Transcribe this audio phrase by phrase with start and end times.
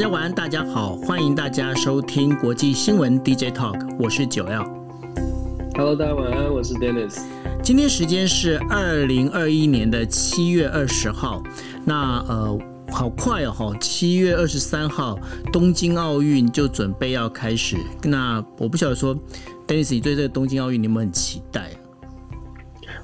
[0.00, 4.64] 家晚安，大家好，欢迎大家收听国际新闻 DJ Talk，我是九 L。
[5.74, 7.20] Hello，大家晚安，我是 Dennis。
[7.62, 11.42] 今天时间是二零二一年的七月二十号，
[11.84, 12.58] 那呃，
[12.90, 15.18] 好快哦，七月二十三号
[15.52, 17.76] 东京奥运就准备要开始。
[18.02, 19.14] 那我不晓得说
[19.66, 21.72] ，Dennis，你对这个东京奥运你有没有很期待？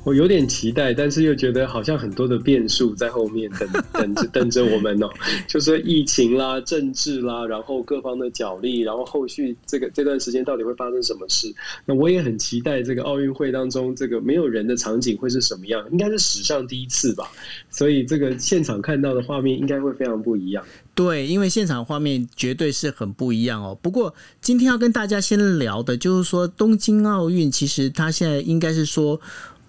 [0.06, 5.10] 我有点期待，但是又觉得好像很多的变数在后面等 等着等着我们哦。
[5.48, 11.52] 就是疫情啦、政治啦，然后各方的角力，然后后续这个这段时间到底会发生什么事？
[11.84, 15.84] 那我也很期待这个奥运会当中这个没有人的场景会是什么样？
[15.90, 17.28] 应该是史上第一次吧。
[17.68, 20.64] 所以这个现场看到的画面应该会非常不一样。
[20.94, 23.76] 对，因为现场画面绝对是很不一样哦。
[23.82, 29.20] 不过今天要跟大家先聊的就是说，东京奥运其实它现在应该是说。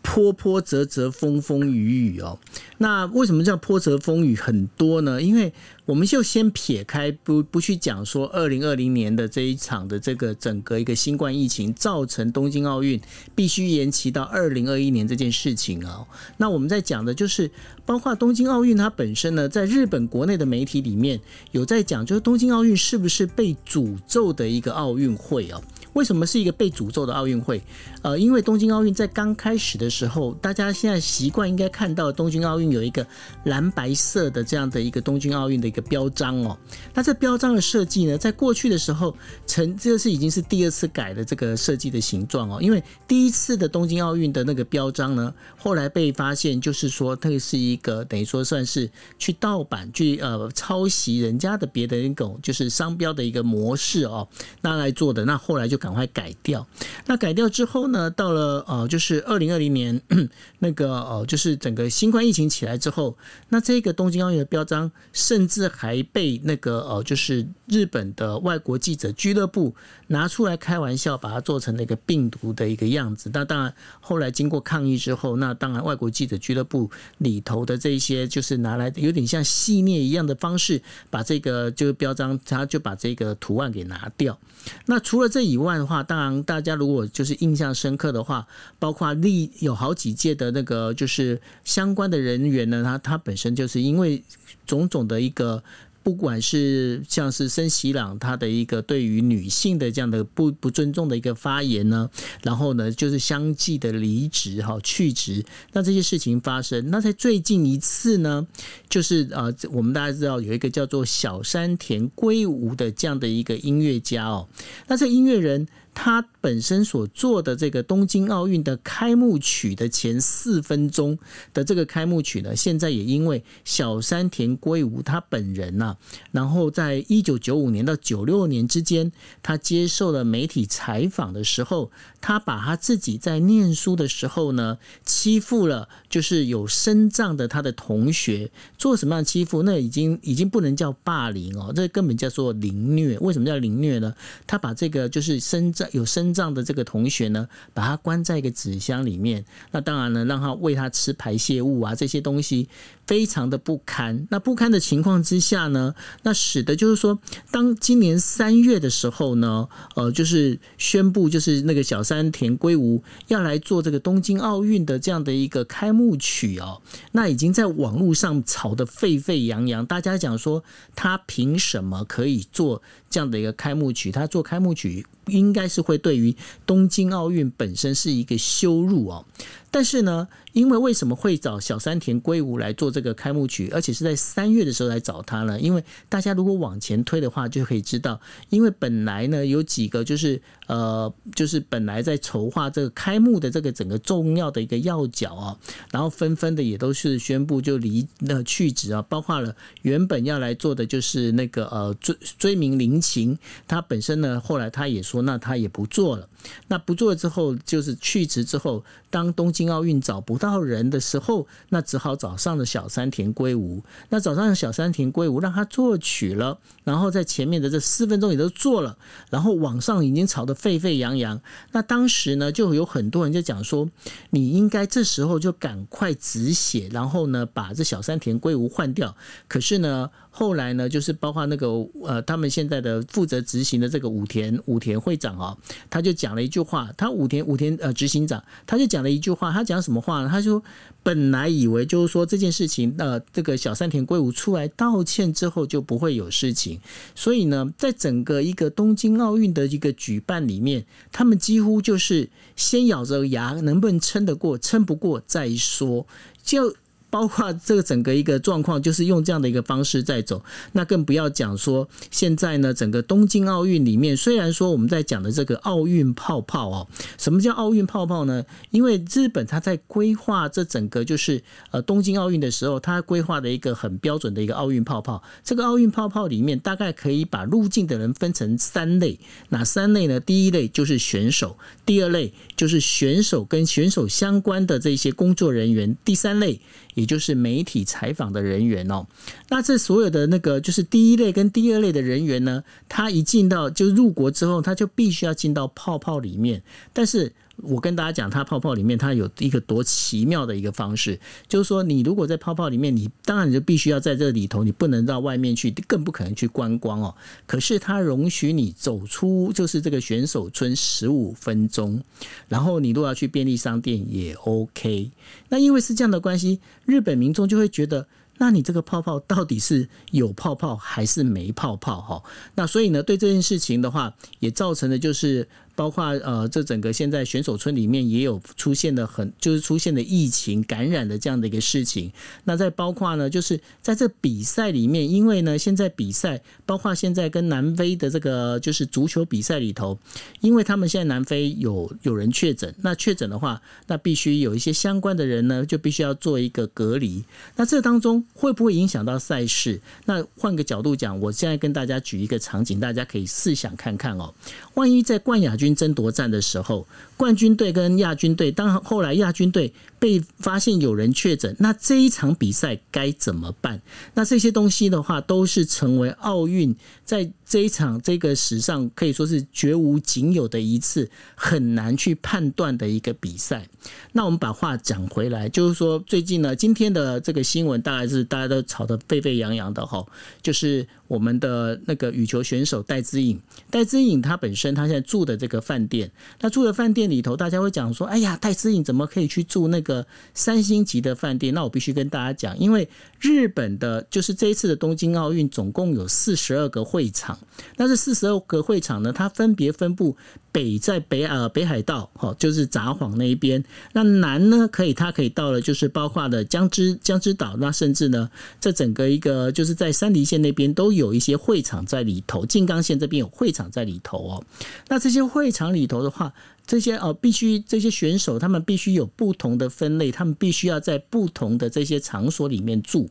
[0.10, 2.40] 波波折折，风风雨雨哦。
[2.78, 5.22] 那为什么叫波折风雨很多呢？
[5.22, 5.52] 因为
[5.86, 13.00] 我们就先撇开不不去讲说二零二零年的这一场的这个整个一个新冠疫情造成东京奥运
[13.36, 16.08] 必须延期到二零二一年这件事情啊。
[16.38, 17.52] 那我们在讲的就是
[17.86, 21.20] 包括东京奥运它本身呢，在日本国内的媒体里面
[21.52, 25.62] 有在讲，就是东京奥运是不是被诅咒的一个奥运会啊？
[25.98, 27.60] 为什么是一个被诅咒的奥运会？
[28.04, 33.06] 呃，因为东京奥运在刚开始的时候，大家现在习惯应该看到东京奥运有一个
[33.46, 36.56] 蓝白色的这样的一个东京奥运的一个标章哦。
[36.94, 39.16] 那这标章的设计呢，在过去的时候，
[39.48, 42.60] 成这是已经是第二次改的这个设计的形状哦。
[42.62, 54.28] 因为第一次的东京奥运的那个标章呢，后来被发现就是说，它是一个等于说算是去盗版去呃抄袭人家的别的那种就是商标的一个模式哦，
[54.62, 55.26] 拿来做的。
[55.26, 56.68] 那后来就赶快改掉。
[57.06, 60.02] 那改掉之后呢，到了呃，就是二零二零年
[60.60, 69.74] 那个呃，就是整个新冠疫情起来之后，那这个东京奥运的标章甚至还被那个呃，就是日本的外国记者俱乐部
[70.08, 73.32] 拿出来开玩笑，把它做成那个病毒的一个样子。
[73.34, 84.38] 那当然后来经过抗议之后，那当然外国记者俱乐部里头的这些就是拿来有点像戏谑一样的方式，把这个就是标章，他就把这个图案给拿掉。
[84.86, 88.48] 那除了这以外的话，当然大家如果就是印象深刻的话，
[88.78, 94.24] 包括历有好几届的那个就是相关的人员呢，他他本身就是因为
[94.68, 95.64] 种种的一个。
[96.08, 102.10] 不管是像是森喜朗他的一个对于女性的这样的不不尊重的一个发言呢，
[102.44, 108.48] 然后呢就是相继的离职哈去职，那这些事情发生，那在最近一次呢，
[108.88, 114.48] 就是啊我们大家知道有一个叫做小山田圭吾的这样的一个音乐家哦，
[114.88, 115.68] 那这音乐人。
[116.00, 121.18] 他本身所做的这个东京奥运的开幕曲的前四分钟
[121.56, 125.98] 的这个开幕曲呢，现在也因为小山田圭吾他本人呐、啊，
[126.32, 131.90] 然后在一九九五年到九六年之间，他接受了媒体采访的时候，
[132.22, 139.64] 他把他自己在念书的时候呢，欺负了就是有身障的他的同学，做什么样的欺负？
[139.64, 143.18] 那已经已经不能叫霸凌哦，这根本叫做凌虐。
[143.18, 144.14] 为什么叫凌虐呢？
[144.46, 145.87] 他把这个就是身障。
[145.92, 152.68] 有身障的这个同学呢，把他关在一个纸箱里面，那当然呢，让他喂他吃排泄物啊，这些东西
[153.08, 154.28] 非常的不堪。
[154.30, 157.18] 那不堪的情况之下呢，那使得就是说，
[157.50, 166.82] 当今年三月的时候呢，呃，就是宣布就是那个小山田圭吾要来做这个东京奥运的这样的一个开幕曲哦，
[167.14, 170.64] 那已经在网络上吵得沸沸扬扬，大家讲说
[170.96, 174.12] 他凭什么可以做这样的一个开幕曲？
[174.12, 175.06] 他做开幕曲。
[175.28, 176.34] 应该是会对于
[176.66, 179.26] 东京奥运本身是一个羞辱哦。
[179.70, 185.60] 但是呢，因为为什么会找小山田圭吾来做这个开幕曲，而且是在三月的时候来找他呢？
[185.60, 188.20] 因为大家如果往前推的话，就可以知道，
[188.50, 195.58] 因为本来呢有几个就是呃，就是本来在筹划这个开幕的这个整个重要的一个要角啊，
[195.92, 203.38] 然后纷纷的也都是宣布就离那去职啊，包括了原本要来做的就是那个呃追追名林檎，
[203.68, 206.28] 他本身呢后来他也说，那他也不做了。
[206.68, 213.84] 那不做之后，就是去职之后，当东京奥运找不到人的时候，那只好找上了小山田圭吾。
[214.10, 218.98] 那找上了小山田圭吾，让他作曲了，然后在前面的这四分钟也都做了，
[219.30, 221.40] 然后网上已经吵得沸沸扬扬。
[221.72, 223.90] 那当时呢，就有很多人就讲说，
[224.32, 229.16] 你应该这时候就赶快止血，然后呢，把这小山田圭吾换掉。
[229.48, 231.68] 可是呢，后来呢，就是包括那个
[232.04, 235.58] 呃，他们现在的负责执行的这个武田武田会长啊，
[235.90, 239.52] 他就讲了一句话，他武田武田呃执行长他就讲了一句话。
[239.52, 240.30] 他讲什么话呢？
[240.30, 240.64] 他说
[241.02, 246.80] 本来以为就是说这件事情，呃，这个小山田圭吾出来道歉之后就不会有事情，
[247.16, 256.06] 所以呢，在整个一个东京奥运的一个举办里面，他们几乎就是先咬着牙，能不能撑得过，撑不过再说，
[256.44, 256.76] 就。
[257.18, 260.44] 包括这个整个一个状况，就是用这样的一个方式在走。
[260.74, 266.88] 那更不要讲说现在呢，整个东京奥运里面，虽然说我们在讲的这个奥运泡泡哦，
[267.18, 268.46] 什么叫奥运泡泡呢？
[268.70, 271.42] 因为日本它在规划这整个就是
[271.72, 275.24] 呃东京奥运的时候，它规划的一个很标准的一个奥运泡泡。
[275.44, 279.18] 这个奥运泡泡里面大概可以把入境的人分成三类，
[279.50, 280.20] 哪三类呢？
[280.20, 286.62] 第一类就是选手，第二类就是选手跟选手相关的这些工作人员，第三类。
[286.98, 289.06] 也就是媒体采访的人员哦，
[289.50, 296.62] 那这所有的那个就是第一类跟第二类的人员呢，他一进到就入国之后，他就必须要进到泡泡里面，
[296.92, 297.32] 但是。
[297.64, 307.16] 我跟大家讲，它泡泡里面它有一个多奇妙的一个方式，就是说，你如果在泡泡里面，你当然你就必须要在这里头，你不能到外面去，更不可能去观光哦。
[307.48, 312.04] 可是它容许你走出，就是这个选手村十五分钟，
[312.48, 315.10] 然后你如果要去便利商店也 OK。
[315.50, 318.08] 那因为是这样的关系，日本民众就会觉得，
[318.38, 322.02] 那你这个泡泡到底是有泡泡还是没泡泡？
[322.02, 325.48] 哈，那所以呢，对这件事情的话，也造成的就是。
[325.78, 332.12] 包括呃，这整个现在选手村里面也有出现的很，就是出现的疫情感染的这样的一个事情。
[332.46, 340.00] 那再包括呢，就是在这比赛里面，因为呢，现在比赛包括现在跟南非的这个就是足球比赛里头，
[340.42, 347.24] 因为他们现在南非有有人确诊，那确诊的话，那必须有一些相关的人呢，就必须要做一个隔离。
[347.56, 349.80] 那这当中会不会影响到赛事？
[350.06, 354.34] 那换个角度讲，我现在跟大家举一个场景，大家可以试想看看哦，
[354.74, 363.82] 万一在冠亚军争夺战的时候，冠军队跟亚军队，当后来亚军队被发现有人确诊，那这一场比赛该怎么办？
[364.14, 373.68] 那这些东西的话，都是成为奥运在这一场这个史上可以说是绝无仅有的一次很难去判断的一个比赛。
[374.12, 380.06] 那我们把话讲回来，就是说最近呢，今天的这个新闻大概是大家都吵得沸沸扬扬的哈，
[380.42, 383.40] 就是我们的那个羽球选手戴资颖，
[383.72, 386.12] 戴资颖他本身他现在住的这个饭店，
[386.42, 391.54] 那住的饭店里头，大家会讲说，哎呀，戴资颖怎么可以去住那个三星级的饭店？
[391.54, 392.88] 那我必须跟大家讲，因为
[393.22, 397.40] 日本的就是这一次的东京奥运总共有四十二个会场，
[397.78, 400.18] 那这四十二个会场呢，它分别分布
[400.52, 403.64] 北在北呃北海道，哈，就是札幌那一边，
[403.94, 408.30] 那南呢可以它可以到了就是包括的江之江之岛，那甚至呢
[408.60, 414.44] 这整个一个就是在山梨县那边都有一些会场在里头，静冈县这边有会场在里头哦，
[414.90, 416.34] 那这些会场里头的话。
[416.68, 423.10] 这些哦，必须这些选手他们必须有不同的分类，他们必须要在不同的这些场所里面住，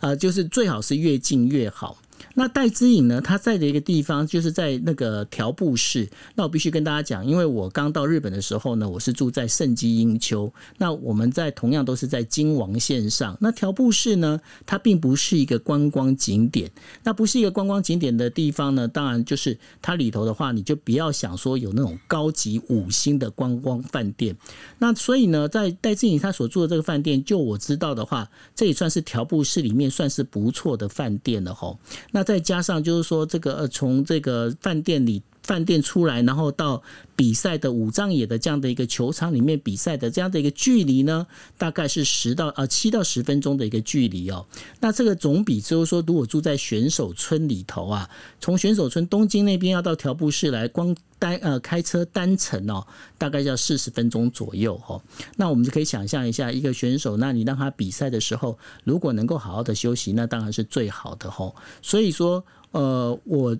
[0.00, 1.96] 啊，就是最好是越近越好。
[2.34, 3.20] 那戴之颖呢？
[3.20, 6.08] 他在的一个地方就是在那个条布市。
[6.34, 10.52] 那我必须跟大家讲，因为我刚到日本的时候呢，我是住在圣迹樱丘。
[10.76, 13.36] 那我们在同样都是在京王线上。
[13.40, 16.70] 那条布市呢，它并不是一个观光景点。
[17.02, 24.36] 那不是一个观光景点的地方呢，当然就是它里头的话，你就不要想说有那种高级五星的观光饭店。
[24.78, 31.78] 那所以呢，在戴之颖他所住的这个饭店，就我知道的话，这也算是条布市里面算是不错的饭店了吼。
[32.12, 36.82] 那再加上就是说，这个呃，从这个饭店里饭店出来，然后到
[37.16, 41.26] 比赛的五丈野的这样的一个球场里面比赛的这样的一个距离呢，
[41.56, 44.44] 大概是十到呃七到十分钟的一个距离哦。
[44.80, 52.86] 那这个总比就是说，如果住在选手村里头啊，从选手村东京那边要到条布市来，光单呃开车单程哦，
[53.16, 55.00] 大概要四十分钟左右哦。
[55.36, 61.54] 那我们就可以想象一下，一个选手，那你让他比赛的时候，如果能够好好的休息，那当然是最好的哦。
[61.80, 63.56] 所以说，呃，我。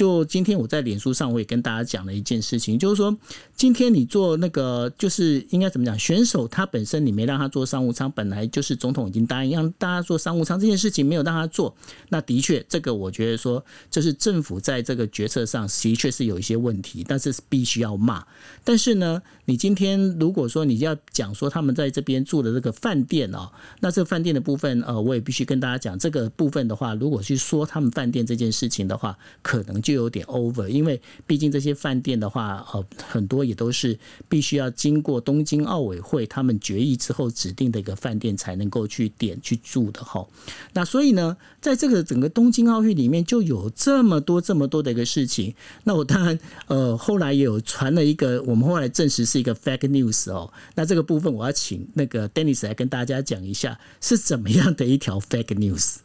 [0.00, 3.14] 就今天我在脸书上，我也跟大家讲了一件事情，就是说，
[3.54, 5.98] 今天你做那个，就是应该怎么讲？
[5.98, 11.76] 选手他本身你没让他做商务舱，本来就是总统已经答应让大家做商务舱这件事情，没有让他做，
[12.08, 18.26] 那的确，这个我觉得说，就是政府在这个决策上的确是有一些问题，但是必须要骂。
[18.64, 29.89] 但是呢，你今天如果说你要讲说他们在这边住的这个饭店哦，那这饭店的部分，呃，我也必须跟大家讲，这个部分的话，如果去说他们饭店这件事情的话，可能就。
[29.90, 40.26] 就有点 over，因为毕竟这些饭店的话，呃，很多也都是必须要经过东京奥委会他们决议之后指定的一个饭店才能够去点去住的哈。
[40.72, 45.54] 那所以呢，在这个整个东京奥运里面，就有这么多这么多的一个事情。
[45.84, 50.52] 那我当然呃后来也有传了一个，我们后来证实是一个 fake news 哦。
[50.74, 55.96] 那这个部分我要请那个 Dennis 来跟大家讲一下是怎么样的一条 fake news。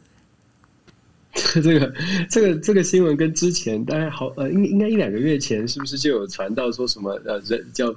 [1.62, 1.92] 这个
[2.30, 7.94] 这个这个新闻跟之前大概好呃，应应该一两个月前，是不是就有传到说什么呃人叫？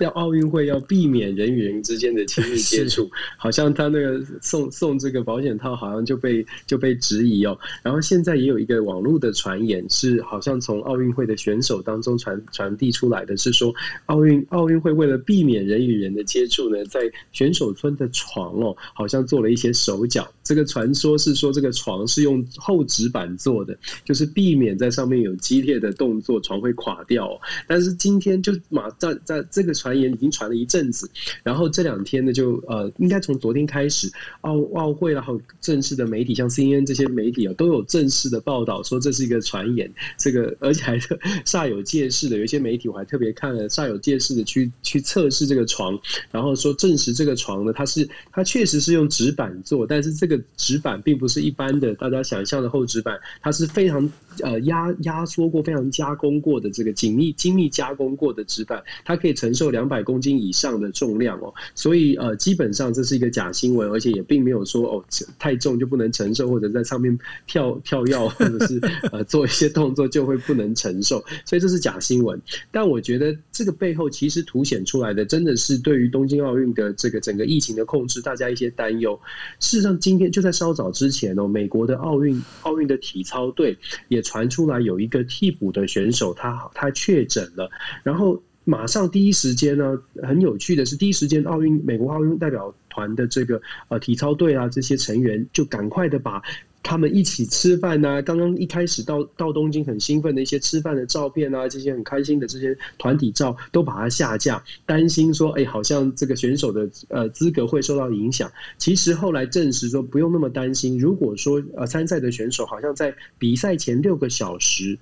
[0.00, 7.56] 要奥运会要避免人与人之间的亲密接触，好像他那个送送这个保险套，好像就被就被质疑哦。
[7.82, 13.72] 然后现在也有一个网络的传言，是好像从奥运会的选手当中传传递出来的，是说
[14.06, 17.00] 奥运奥运会为了避免人与人的接触呢，在
[17.32, 20.28] 选手村的床哦，好像做了一些手脚。
[20.42, 27.40] 这个传说是说这个床是用厚纸板做的，就是避免在上面有激烈的动作，床会垮掉哦。
[27.66, 29.76] 但是今天就马在在这个。
[29.86, 31.08] 传言已经传了一阵子，
[31.44, 39.88] 然后这两天呢，就呃，应该从昨天开始，奥奥会然后正式的媒体，像 CNN 这些媒体啊，都有正式的报道说这是一个传言，
[40.18, 42.36] 这个 而且还是煞有介事的。
[42.36, 45.96] 有一些媒体我还特别看了，煞有介事的去去测试这个床，
[46.32, 54.10] 然后说证实这个床呢，它是它确实是用纸板做，但是这个纸板并不是一般的大家想象的厚纸板，它是非常
[54.42, 59.66] 呃压压缩过、非常加工过的这个紧密精密加工过的纸板，它可以承受。
[59.76, 65.04] 两百公斤以上的重量哦，所以呃，基本上这是一个假新闻，而且也并没有说哦
[65.38, 68.80] 太重就不能承受，或者在上面跳跳跃，或者是
[69.12, 72.40] 呃做一些动作就会不能承受，所以这是假新闻。
[72.70, 79.18] 但我觉得这个背后其实凸显出来的，真的是对于东京奥运的这个整个疫情的控制，大家一些担忧。
[79.58, 83.76] 事实上，今天就在稍早之前哦，美国的奥运奥运的体操队
[84.08, 87.70] 也传出来有一个替补的选手他他确诊了，
[88.02, 88.42] 然后。
[88.68, 96.42] 马上第一时间呢，很有趣的是，第一时间奥运美国奥运代表团的这个呃体操队啊，这些成员就赶快的把
[96.86, 108.48] 他们一起吃饭呐，刚刚一开始到到东京很兴奋的一些吃饭的照片啊，这些很开心的这些团体照都把它下架，担心说，哎，好像这个选手的呃资格会受到影响。
[108.78, 114.96] 其实后来证实说不用那么担心，如果说呃参赛的选手好像在比赛前六个小时。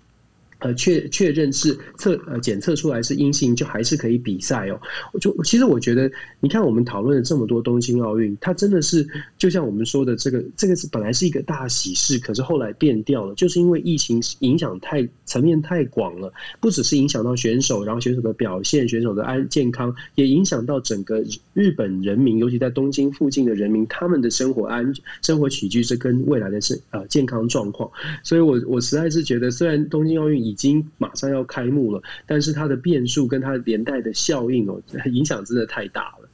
[0.65, 4.81] 呃，确确认是测呃检测出来是阴性，就还是可以比赛哦。
[5.13, 9.07] 我就其实我觉得，你看我们讨论了这么多东京奥运，它真的是
[9.37, 27.91] 就像我们说的，这个这个是本来是一个大喜事，可是后来变掉了，就是因为疫情影响太层面太广了，不只是影响到选手，然后选手的表现、选手的安健康，也影响到整个日本人民，尤其在东京附近的人民，他们的生活安生活起居是跟未来的是呃健康状况。
[28.23, 34.81] 所以我我实在是觉得，虽然东京奥运已经马上要开幕了，但是它的变数跟它连带的效应哦，
[35.13, 36.29] 影响真的太大了。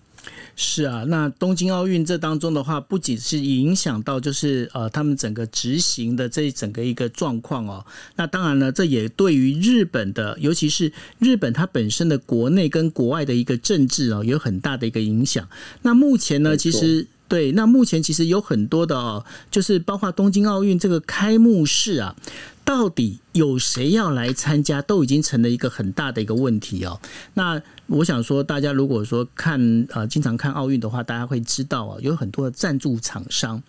[0.54, 7.84] 是啊，那东京奥运这当中的话，不仅是影响到就是呃他们整个执行的这一整个一个状况哦，
[8.16, 15.48] 那当然了，这也对于日本的，尤其是日本它本身的国内跟国外的一个政治哦，有很大的一个影响。
[15.82, 17.06] 那目前呢，其实。
[17.30, 22.16] 对，那目前其实有很多的哦，就是包括东京奥运这个开幕式啊，
[22.70, 27.00] 到底有谁要来参加，都已经成了一个很大的一个问题哦。
[27.34, 29.60] 那我想说，大家如果说看
[29.90, 33.60] 呃经常看奥运的话，大家会知道啊，有很多的赞助厂商。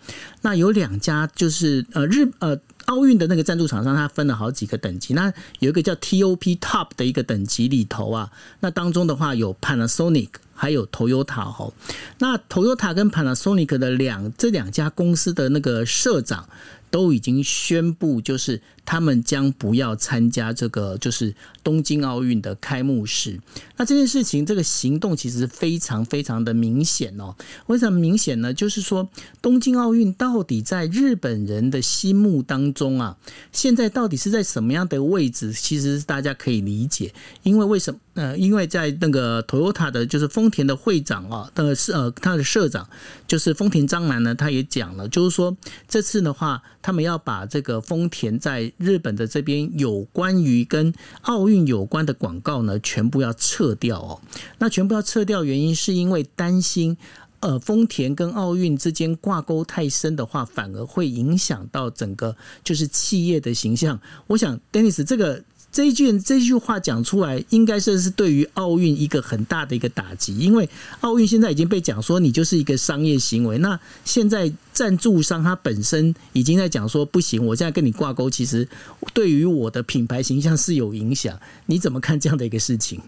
[0.42, 5.14] 那有两家就是呃日呃奥运的那个赞助厂商，它分了好几个等级。
[5.14, 8.30] 那有一个叫 TOP Top 的一个等级里头啊，
[8.60, 10.28] 那当中的话有 Panasonic。
[10.54, 11.72] 还有 Toyota 哈，
[12.18, 16.48] 那 Toyota 跟 Panasonic 的两这两家公司的那个社长
[16.88, 18.62] 都已经宣布，就是。
[18.84, 23.40] 他们将不要参加这个，就是东京奥运的开幕式。
[23.76, 27.34] 那这件事情，这个行动其实非常非常的明显哦。
[27.66, 28.52] 为什么明显呢？
[28.52, 29.08] 就是说，
[29.40, 33.16] 东京奥运到底在日本人的心目当中啊，
[33.52, 35.52] 现在到底是在什么样的位置？
[35.52, 37.12] 其实大家可以理解，
[37.42, 38.00] 因为为什么？
[38.14, 42.86] 呃，因为在那个 Toyota 的，就是丰田的会长啊，呃，是呃，他的社长
[43.26, 45.56] 就是丰田章男呢，他也讲了，就是说
[45.88, 54.20] 这次的话，他们要把这个丰田在日本的这边有关于跟奥运有关的广告呢，全部要撤掉哦。
[54.58, 56.96] 那全部要撤掉，原因是因为担心，
[57.40, 64.00] 呃，丰田跟奥运之间挂钩太深的话，反而会影响到整个就是企业的形象。
[64.28, 70.68] 我想，Dennis 这个这一句这句话讲出来，应该算是对于奥运一个很大的一个打击，因为
[71.00, 73.56] 奥运现在已经被讲说你就是一个商业行为。
[73.58, 78.68] 那现在赞助商他本身已经在讲说不行，我现在跟你挂钩，其实
[79.14, 81.40] 对于我的品牌形象是有影响。
[81.64, 83.00] 你怎么看这样的一个事情？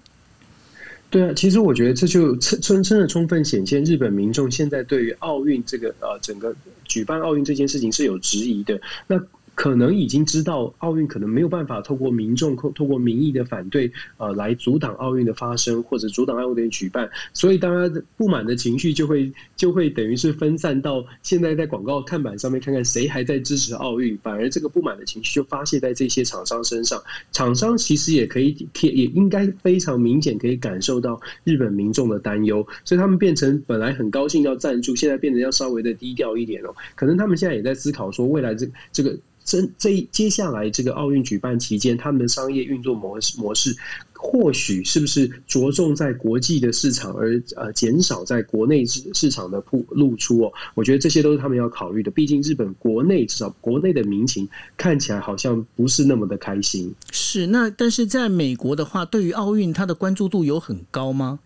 [1.10, 6.56] 对啊，其实我觉得这就真真的充分显现日本民众现在对于奥运这个呃整个
[6.86, 8.80] 举办奥运这件事情是有质疑的。
[9.06, 9.20] 那
[9.54, 27.00] 可能已经知道奥运可能没有办法透过民众透透过民意的反对，呃，来阻挡奥运的发生或者阻挡奥运的举办，所以当然不满的情绪就会就会等于是分散到现在在广告看板上面看看谁还在支持奥运，反而这个不满的情绪就发泄在这些厂商身上。
[27.30, 36.74] 厂商其实也可以也也应该非常明显可以感受到日本民众的担忧，所以他们变成本来很高兴要赞助，现在变得要稍微的低调一点哦。
[36.96, 39.16] 可能他们现在也在思考说未来这这个。
[39.44, 43.76] 这这接下来这个奥运举办期间，他们的商业运作模式模式，
[44.14, 50.52] 或许是不是着重在国际的市场，而呃减少在国内市市场的铺露出哦？
[50.74, 52.10] 我觉得这些都是他们要考虑的。
[52.10, 56.94] 毕竟日本国内至少国内的民情看起来好像不是那么的开心。
[57.12, 61.40] 是那，但是在美国的话，对于奥运，它的关注度有很高吗？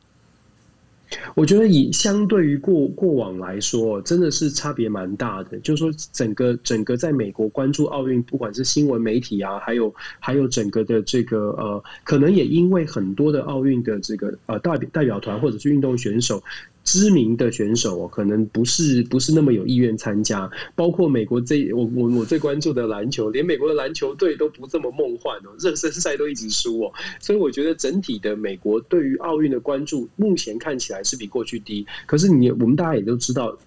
[1.34, 5.58] 我觉得以相对于过过往来说，真的是差别蛮大的。
[5.60, 16.42] 就是说，整个整个在美国关注奥运，不管是新闻媒体啊，还有还有整个的这个呃，可能也因为很多的奥运的这个呃代代表团或者是运动选手。
[16.90, 33.58] 知名的选手哦可能不是不是那么有意愿参加，包括美国这我我我最关注的篮球，连美国的篮球队都不这么梦幻哦，热身赛都一直输哦，所以我觉得整体的美国对于奥运的关注目前看起来是比过去低，可是你我们大家也都知道。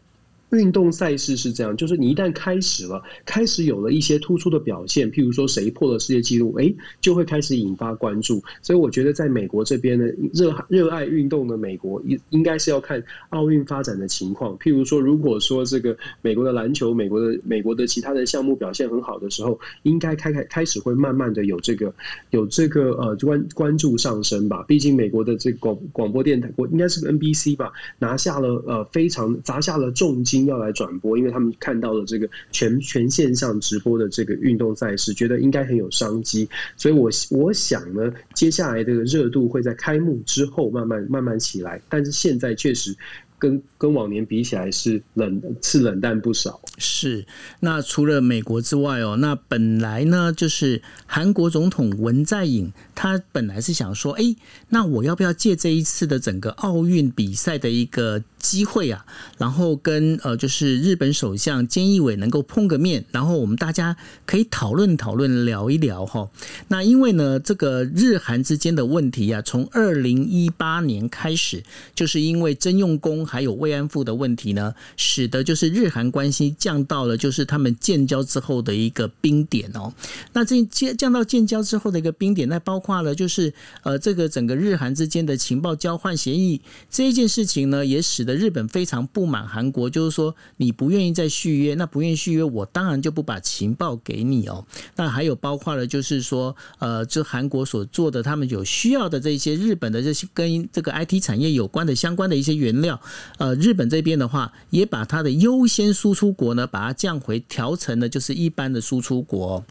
[0.52, 8.44] 运动赛事是这样，就是你一旦开始了，开始有了一些突出的表现，譬如说谁破了世界纪录，哎，就会开始引发关注。
[8.62, 14.58] 所以我觉得，在美国这边呢，热热爱运动的美国应应该是要看奥运发展的情况。
[14.60, 21.94] 譬如说，如果说这个美国的篮球、美国的美国的其他的项目表现很好的时候，应该开开开始会慢慢的有这个
[22.32, 24.64] 有这个呃关关注上升吧。
[24.68, 30.41] 毕竟美国的这广广播电台，我应该是 NBC 吧，拿下了呃非常砸下了重金。
[30.46, 42.96] 要来转播，因为他们看到了这个全全线上直播的这个运动赛事，觉得应该很有商机，所以我我想呢，接下来这个热度会在开幕之后慢慢慢慢起来，但是现在确实。
[43.42, 46.62] 跟跟往年比起来是冷是冷淡不少。
[46.78, 47.26] 是，
[47.62, 54.36] 那除了美国之外哦，那本来呢就是韩国总统文在寅，他本来是想说，哎，
[54.70, 59.04] 那我要不要借这一次的整个奥运比赛的一个机会啊，
[59.40, 66.30] 然后跟呃就是日本首相菅义伟能够碰个面，然后我们大家可以讨论讨论聊一聊哈。
[66.68, 71.64] 那因为呢，这个日韩之间的问题啊，从二零一八年开始，
[71.96, 73.26] 就是因为征用工。
[73.32, 79.94] 还有慰安妇的问题呢，使得就是日韩关系降到了就是他们建交之后的一个冰点哦。
[80.34, 94.66] 那这降降到建交之后的一个冰点，那包括了就是呃这个整个日韩之间的情报交换协议这一件事情呢，也使得日本非常不满韩国，就是说你不愿意再续约，那不愿意续约，我当然就不把情报给你哦。
[94.98, 103.00] 那还有包括了就是说呃，这韩国所做的他们有需要的这些日本的这些跟这个 IT 产业有关的相关的一些原料。
[103.38, 109.64] 呃，日本这边的话，也把它的优先输出国呢，把它降回调成了就是一般的输出国。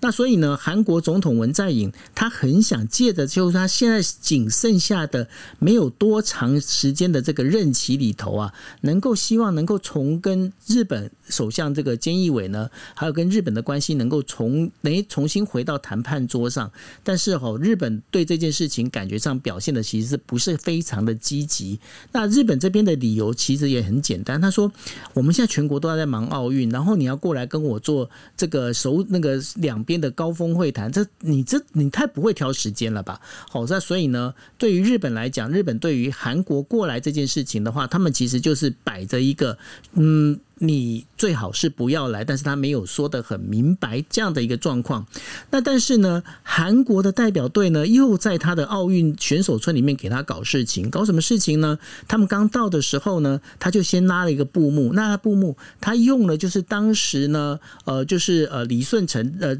[0.00, 16.70] 那所以呢，韩国总统文在寅他很想借着就是他现在仅剩下的没有多长时间的这个任期里头啊，能够希望能够重跟日本首相这个菅义伟呢，还有跟日本的关系能够重诶重新回到谈判桌上。
[17.02, 21.80] 但是哦，日本对这件事情感觉上表现的其实是不是非常的积极。
[22.12, 22.97] 那日本这边的。
[22.98, 24.70] 理由其实也很简单，他说
[25.14, 39.56] ：“我们现在全国都在忙奥运，然后你要过来跟我做这个首那个两边的高峰会谈，这你这你太不会挑时间了吧？”好，那所以呢，对于日本来讲，日本对于韩国过来这件事情的话，他们其实就是摆着一个
[39.94, 40.38] 嗯。
[40.60, 45.06] 你最好是不要来，但是他没有说的很明白这样的一个状况。
[45.50, 51.78] 那但是呢，韩国的代表队呢，又在他的奥运选手村里面给他搞事情，搞什么事情呢？
[52.06, 59.56] 他们刚到的时候呢，他就先拉了一个布幕，那布幕他用了就是当时呢，呃，就是呃李顺成呃。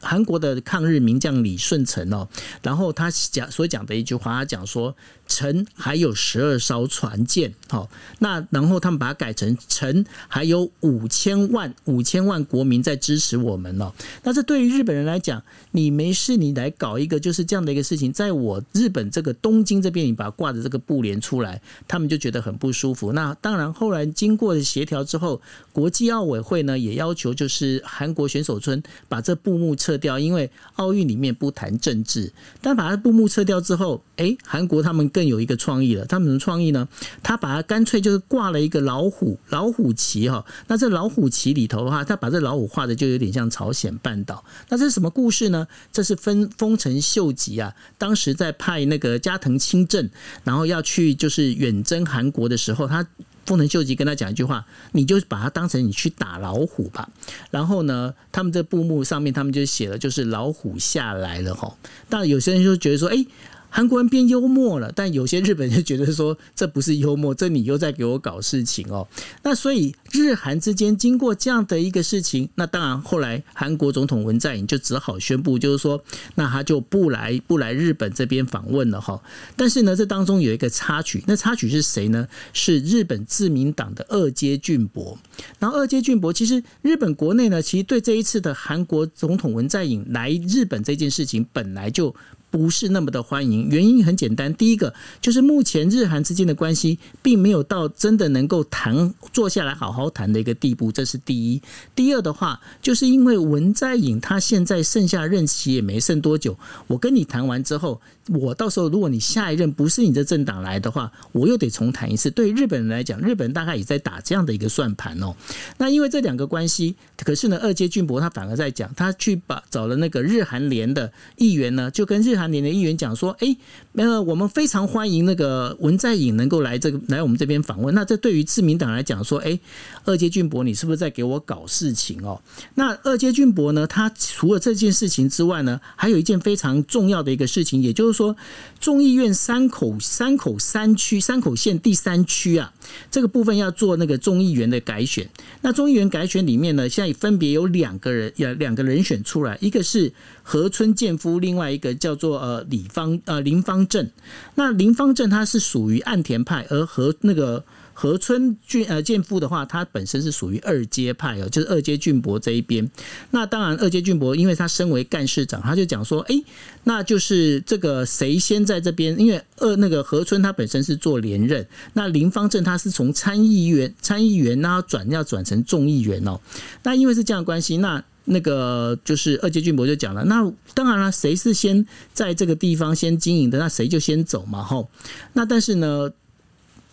[0.00, 2.28] 韩国的抗日名将李舜臣哦，
[2.62, 4.94] 然后他讲所讲的一句话，他讲说。
[5.32, 7.88] 臣还有十二艘船舰，好，
[8.18, 13.92] 那然后他们把它改成臣还有五千万五千万国民在支持我们哦。
[14.24, 15.40] 那这对于日本人来讲，
[15.70, 23.12] 你没事你来搞一个就是这样的一个事情，在我日本这个东京这边，你把它挂着这个布帘出来，他们就觉得很不舒服。
[23.12, 25.40] 那当然，后来经过协调之后，
[25.72, 32.32] 国际奥委会呢也要求就是韩国选手村把这布幕撤掉，因为奥运里面不谈政治。
[32.60, 36.88] 但把它布幕撤掉之后，哎，韩国他们更有一个创意了，他们什么创意呢？
[37.22, 40.44] 他把它干脆就是挂了一个老虎老虎旗哈。
[40.66, 44.44] 那这老虎旗里头的话，他把这老虎画的就有点像朝鲜半岛。
[44.68, 45.66] 那这是什么故事呢？
[45.92, 50.08] 这是分丰臣秀吉啊，当时在派那个加藤清正，
[50.44, 53.06] 然后要去就是远征韩国的时候，他
[53.50, 57.10] 丰臣秀吉跟他讲一句话：你就把它当成你去打老虎吧。
[57.50, 61.76] 然后呢，他们这布幕上面他们就写了，就是老虎下来了哈。
[62.08, 63.26] 但有些人就觉得说，哎。
[63.70, 69.06] 韩国人变幽默了，但有些日本人就觉得说，这不是幽默，这你又在给我搞事情哦。
[69.42, 76.02] 那所以日韩之间经过这样的一个事情，那当然后来韩国总统文在寅就只好宣布，就是说，
[76.34, 79.22] 那他就不来不来日本这边访问了哈。
[79.56, 82.26] 但是呢，这当中有一个插曲，那插曲是谁呢？
[82.52, 85.16] 是日本自民党的二阶俊博。
[85.58, 92.14] 然后二阶俊博其实日本国内呢，其实对这一次的韩国总统文在寅来日本这件事情本来就。
[92.50, 101.62] 不是那么的欢迎，原因很简单，第一个就是目前日韩之间的关系并没有到真的能够谈坐下来好好谈的一个地步，这是第一。
[101.94, 106.58] 第二的话，就是因为文在寅他现在剩下任期也没剩多久，
[106.88, 112.28] 我跟你谈完之后，我到时候如果你下一任不是你的政党来的话，我又得重谈一次。
[112.32, 115.36] 对日本人来讲，日本人大概也在打这样的一个算盘哦。
[115.78, 122.39] 那因为这两个关系，可是呢，二阶俊博他反而在讲，他去把找了那个日韩联的议员呢，就跟日。
[122.40, 123.56] 韩联的议员讲说：“哎，
[123.92, 127.94] 那个我们非常欢迎那个文在寅能够来这个来我们这边访问。
[127.94, 129.58] 那这对于自民党来讲说，哎，
[130.04, 132.40] 二阶俊博，你是不是在给我搞事情哦？
[132.76, 133.86] 那二阶俊博呢？
[133.86, 138.36] 他除了这件事情之外呢，还有一件非常重要的一个事情，也就是说，
[138.78, 142.72] 众议院三口三口三区三口县第三区啊，
[143.10, 145.28] 这个部分要做那个众议员的改选。
[145.60, 154.08] 那众议员改选里面呢，现在分别有两个人，有两个人选出来，一个是河村健夫，另外一个叫做。”呃，李方呃林方正，
[154.54, 162.90] 那林方正他是属于岸田派，而和那个河村俊呃健夫的话，他本身是属于二阶派哦，就是二阶俊博这一边。
[163.32, 166.42] 那当然，二阶俊博因为他身为干事长，他就讲说，哎，
[166.84, 169.18] 那就是这个谁先在这边？
[169.20, 176.40] 因为二那个河村他本身是做连任，那林方正他是从参议员参议员，然后转要转成众议员哦。
[176.84, 178.02] 那因为是这样的关系，那。
[178.32, 184.88] 那个就是二阶俊博就讲了，那当然了，谁是先在这个地方先经营的，那谁就先走嘛，吼。
[185.32, 186.08] 那但是呢，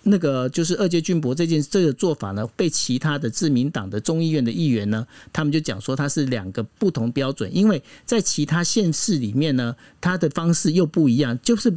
[0.03, 11.71] 那个就是二阶俊博这件这个做法呢，被其他的自民党的众议院的议员呢，他们就讲说他是两个不同标准，因为在其他县市里面呢，他的方式又不一样，就是。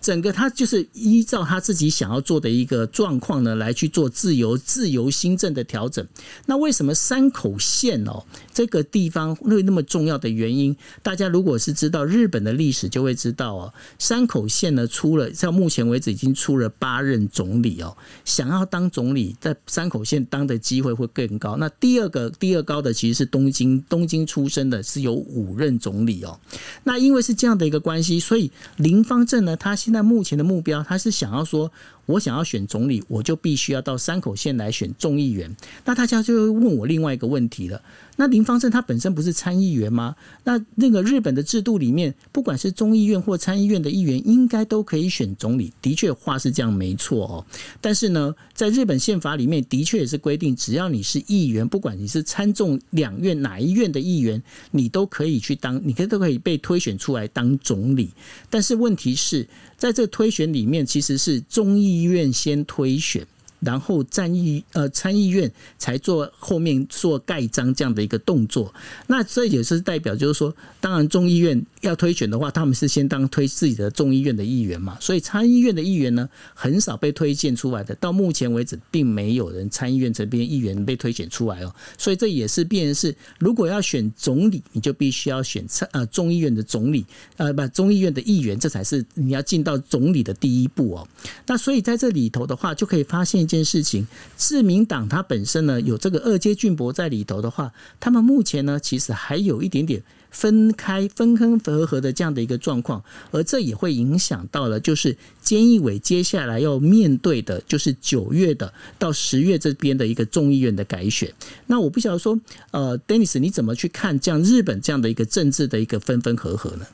[0.00, 6.06] 整个他就是依照他自己想要做的一个状况呢，来去做自由自由新政的调整。
[6.46, 10.76] 那为什么山口县哦这个地方会那么重要的原因？
[11.02, 21.56] 大家如果是知道日本的历史，就会知道哦，山口县呢出了到目前为止已经出了八任总理哦，想要当总理在山口县当的机会会更高。
[21.56, 26.38] 那第二个第二高的其实是东京，东京出生的是有五任总理哦。
[26.84, 31.70] 那因为是这样的一个关系，所以林方正呢，他现在目前的目标，他是想要说。
[32.06, 35.54] 我想要选总理，我就必须要到山口县来选众议员。
[35.84, 37.82] 那大家就会问我另外一个问题了：
[38.16, 40.14] 那林方正他本身不是参议员吗？
[40.44, 45.72] 那那个日本的制度里面，不管是众议院或参议院的议员，应该都可以选总理。
[45.82, 47.44] 的确，话是这样没错哦。
[47.80, 54.40] 但是呢，在日本宪法里面，的确也是规定，只要你是议员，不管你是参众两院哪一院的议员，
[54.70, 58.10] 你都可以去当，你可以都可以被推选出来当总理。
[58.48, 61.95] 但是问题是在这推选里面，其实是众议。
[61.96, 63.26] 医院先推选。
[63.60, 68.72] 然后参议呃参议院才做后面做盖章这样的一个动作，
[69.06, 87.06] 那这也是代表就是说，当然众议院要推选的话，他们是先当推自己的众议院的议员嘛，所以参议院的议员呢很少被推荐出来的，到目前为止并没有人参议院这边议员被推选出来哦，所以这也是变成是，如果要选总理，你就必须要选参呃众议院的总理
[87.38, 91.08] 呃不众议院的议员，这才是你要进到总理的第一步哦。
[91.46, 93.45] 那所以在这里头的话，就可以发现。
[93.46, 94.06] 一件事情，
[94.36, 100.02] 自民党它本身呢有这个二阶俊博在里头的话，他们目前呢其实还有一点点。
[100.28, 111.32] 分开分分合合的这样的一个状况，而这也会影响到了，就是菅义伟接下来要面对的，就是九月的到十月这边的一个众议院的改选。
[111.68, 112.38] 那我不晓得说，
[112.72, 116.84] 呃，Dennis，你怎么去看这样日本这样的一个政治的一个分分合合呢？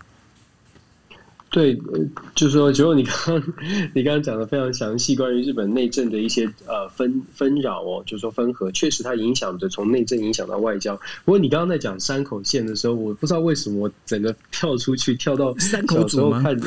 [1.52, 1.78] 对，
[2.34, 3.42] 就是说，结果你刚刚
[3.94, 10.96] 你刚刚讲的非常详细，关于日本内政的一些呃纷纷扰哦，就是说分合，确实它影响着从内政影响到外交。
[11.26, 16.58] 不过你刚刚在讲山口县的时候，我不知道为什么我整个 跳出去跳到山口组看，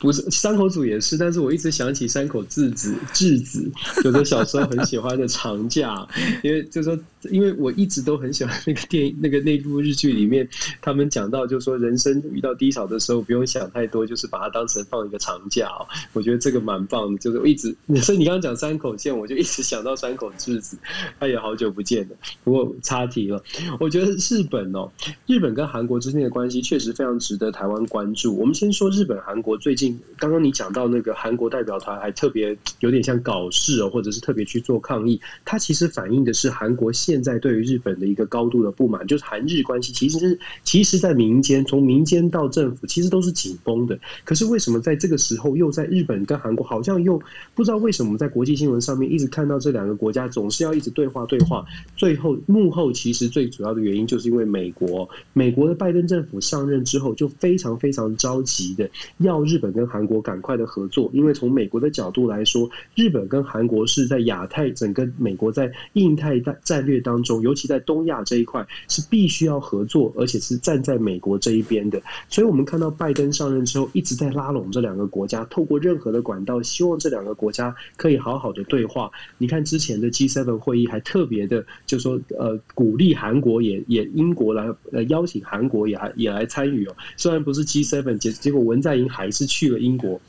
[0.00, 3.70] 不是山口组也是，但是我一直想起山口智子智子，
[4.02, 6.04] 就是小时候很喜欢的长假，
[6.42, 6.98] 因为就是说，
[7.30, 10.48] 因为我一直都很喜欢那个电影那个那部日剧里面，
[10.80, 13.88] 他们讲到就是说人生遇到低潮的时候，不用想太。
[13.92, 17.18] 多就是把它当成放一个长假哦，我觉得这个蛮棒的。
[17.18, 20.78] 就是我一直，所以你刚刚讲三口线，我就一直想到三口智子，
[21.20, 22.16] 他也好久不见了。
[22.42, 23.40] 不过岔题了，
[23.78, 24.90] 我觉得日本哦，
[25.26, 28.34] 日本跟韩国之间的关系确实非常值得台湾关注。
[28.36, 43.81] 我们先说日本、韩国最近，刚刚你讲到那个韩国代表团还特别有点像搞事哦，或者是特别去做抗议，它其实反映的是韩国现在对于日本的一个高度的不满，就是韩日关系其实是其实，在民间从民间到政府，其实都是紧绷。
[43.86, 47.20] 的，可是为什么在这个时候又在日本跟韩国好像又
[47.54, 51.64] 不知道为什么在国际新闻上面一直看到这两个国家总是要一直对话对话，
[51.96, 79.10] 最后幕后其实最主要的原因就是因为美国，美国的拜登政府上任之后就非常非常着急的要日本跟韩国赶快的合作，因为从美国的角度来说，日本跟韩国是在亚太整个美国在印太战战略当中，尤其在东亚这一块是必须要合作，而且是站在美国这一边的，所以我们看到拜登上任之后一直在拉拢这两个国家，透过任何的管道，希望这两个国家可以好好的对话。
[79.38, 86.94] 你看之前的 G7 会议还特别的就说，呃，鼓励韩国也也英国来呃邀请韩国也还也来参与哦。
[87.16, 90.20] 虽然不是 G7，结结果文在寅还是去了英国。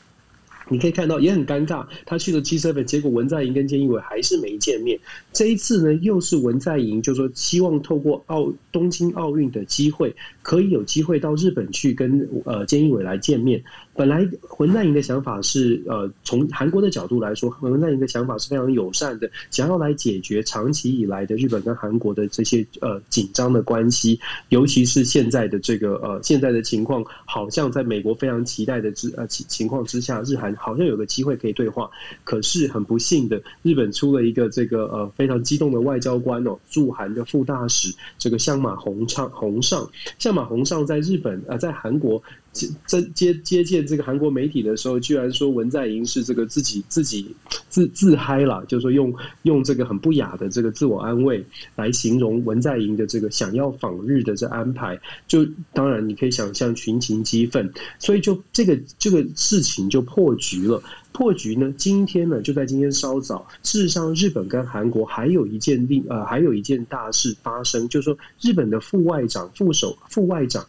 [0.70, 4.98] 你可以看到也很尴尬，他去了 G7，结果文在寅跟菅义伟还是没见面。
[5.34, 13.64] 这一次呢，又是文在寅就说希望透过奥东京奥运的机会，可以有机会到日本去跟呃菅义伟来见面。
[13.96, 14.28] 本来
[14.58, 30.54] 文在寅的想法是，呃，从韩国的角度来说，文在寅的想法是非常友善的，想要来解决长期以来的日本跟韩国的这些呃紧张的关系，尤其是现在的这个呃现在的情况，好像在美国非常期待的之呃情情况之下，日韩。
[30.56, 31.90] 好像有个机会可以对话，
[32.24, 42.22] 可是很不幸的，日本出了一个这个呃非常激动的外交官哦，驻韩的副大使这个相马宏昌宏尚，相马洪尚在日本啊、呃，在韩国。
[42.54, 47.36] 接接接见这个韩国媒体的时候，居然说文在寅是这个自己自己
[47.68, 51.44] 自自嗨了，就是说用用这个很不雅的这个自我安慰
[51.76, 55.44] 来形容文在寅的这个想要访日的这安排，就
[55.74, 60.80] 当然你可以想象群情激愤，所以就这个这个事情就破局了。
[61.14, 70.66] 破局呢，今天呢就在今天稍早，事实上日本跟韩国还有一件另呃还有一件大事发生，就是说日本的副外长副首副外长。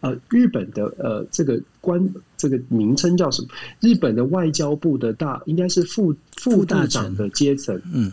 [0.00, 2.04] 呃，日本的呃，这个官
[2.36, 3.48] 这个名称叫什么？
[3.78, 8.10] 日本的外交部的大应该是副副大长的阶层，嗯，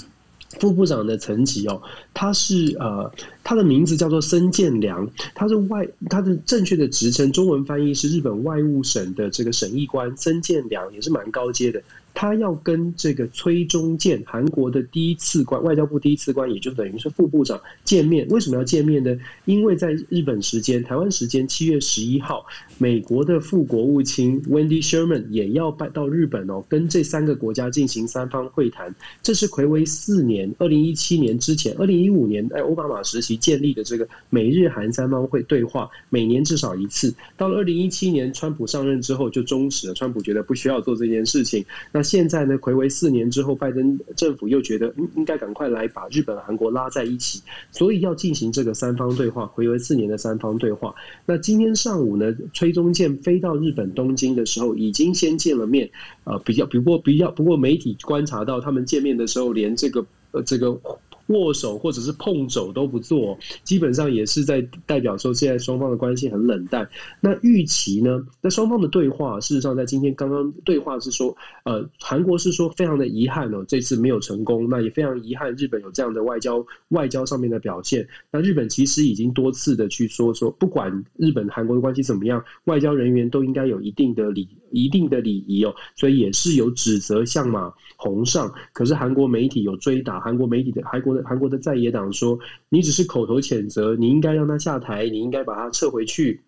[0.59, 1.81] 副部长的层级哦，
[2.13, 3.11] 他是呃，
[3.43, 11.81] 他的名字叫做森健良，他是外他的正确的职称，中文翻译是日本外务省的这个审议官森健良，也是蛮高阶的。
[12.19, 18.27] 他要跟这个崔中建，韩国的第一次官，外交部第一次官，也就等于是副部长见面。
[18.29, 19.15] 为什么要见面呢？
[19.45, 22.43] 因为在日本时间、台湾时间七月十一号，
[22.79, 28.95] 美国的副国务卿 Wendy Sherman 也要拜到日本哦，跟这三个国家进行三方会谈。
[29.21, 37.13] 这是魁违四年，二零一七年之前，二零一五年在奥巴马时期建立的这个美日韩三方会对话，每年至少一次。
[37.37, 41.63] 到了二零一七年，川普上任之后就终止了，川普觉得不需要做这件事情。
[41.91, 47.41] 那现在呢，回违四年之后，拜登政府又觉得应应该赶快来把日本、韩国拉在一起，
[47.71, 49.45] 所以要进行这个三方对话。
[49.47, 50.95] 回违四年的三方对话。
[51.25, 55.89] 那今天上午呢，崔中建飞到日本东京的时候，已经先见了面。
[56.23, 60.79] 呃，比较不过比较不过媒体观察到，他们见面的时候，连这个呃这个
[61.27, 66.87] 握手或者是碰肘都不做，基本上也是在代表说现在双方的关系很冷淡。
[67.21, 68.25] 那预期呢？
[68.41, 74.67] 那双方的对话，事实上在今天刚刚对话是说，呃，韩国是说非常的遗憾哦，这次没有成功。
[74.69, 78.07] 那也非常遗憾，日本有这样的外交外交上面的表现。
[78.31, 85.73] 那日本其实已经多次的去说说，不管日本韩国的关系怎么样，外交人员都应该有一定的礼一定的礼仪哦。
[85.95, 92.37] 所以也是有指责相马洪尚，可是韩国媒体有追打，韩国媒体的韩国韩国的在野党说，
[92.69, 96.41] 你只是口头谴责，你应该让他下台，你应该把他撤回去。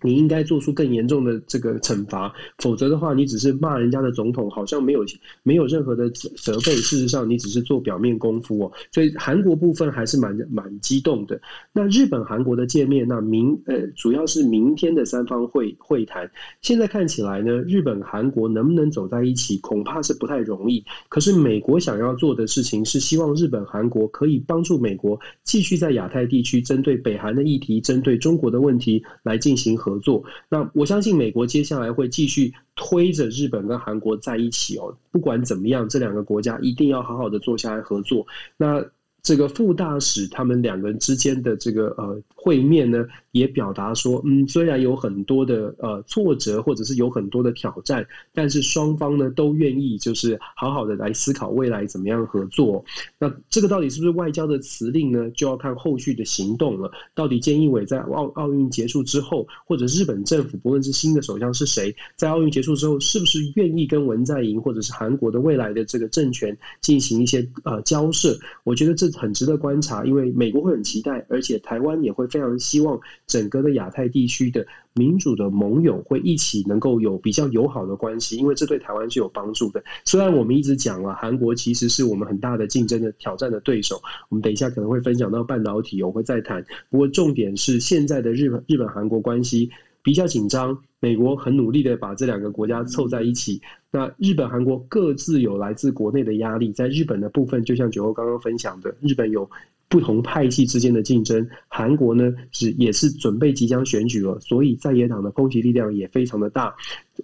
[0.00, 5.04] 你应该做出更严重的这个惩罚，否则的话，你只是骂人家的总统，好像没有
[5.42, 6.72] 没有任何的责责备。
[6.76, 8.72] 事实上，你只是做表面功夫哦。
[8.92, 11.40] 所以韩国部分还是蛮蛮激动的。
[11.72, 16.30] 那日本韩国的见面，那明呃主要是明天的三方会会谈。
[16.62, 20.84] 现在看起来呢，日本韩国能不能走在一起，恐怕是不太容易。
[21.08, 29.87] 可是美国想要做的事情是希望日本韩国可以帮助美国继续在亚太地区针对北韩的议题，针对中国的问题来进行合。
[29.88, 34.94] 合作，那我相信美国接下来会继续推着日本跟韩国在一起哦。
[35.10, 38.26] 不管怎么样，这两个国家一定要好好的坐下来合作。
[38.56, 38.84] 那
[39.22, 52.82] 这个副大使他们两个人之间的这个呃会面呢，也表达说，嗯，虽然有很多的呃挫折，或者是有很多的挑战，但是双方呢都愿意就是好好的来思考未来怎么样合作。
[53.18, 55.28] 那这个到底是不是外交的辞令呢？
[55.32, 56.90] 就要看后续的行动了。
[57.14, 68.38] 到底菅义伟在奥奥运结束之后，或者日本政府不论是新的首相是谁，在奥运结束之后，是不是愿意跟文在寅或者是韩国的未来的这个政权进行一些呃交涉？
[68.62, 69.07] 我觉得这。
[69.12, 79.82] 很值得观察，因为美国会很期待，而且台湾也会非常希望整个的亚太地区的民主的盟友会一起能够有比较友好的关系，因为这对台湾是有帮助的。
[80.04, 86.64] 虽然我们一直讲了，韩国其实是我们很大的竞争的挑战的对手，我们等一下可能会分享到半导体，我会再谈。
[86.90, 89.70] 不过重点是现在的日本日本韩国关系
[90.02, 90.78] 比较紧张。
[91.00, 93.62] 美国很努力的把这两个国家凑在一起。
[93.90, 96.72] 那日本、韩国各自有来自国内的压力。
[96.72, 99.48] 在日本的部分，就像九欧刚刚分享的，日本有
[99.88, 101.48] 不同派系之间的竞争。
[101.68, 106.74] 韩国呢是也是准备即将选举了，所以在野党的攻击力量也非常的大。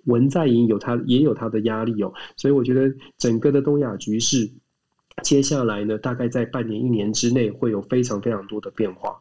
[0.04, 4.48] 文在寅有他也有他的压力哦，所以我觉得整个的东亚局势，
[5.24, 9.20] 接下来呢，大概在半年一年之内会有非常非常多的变化。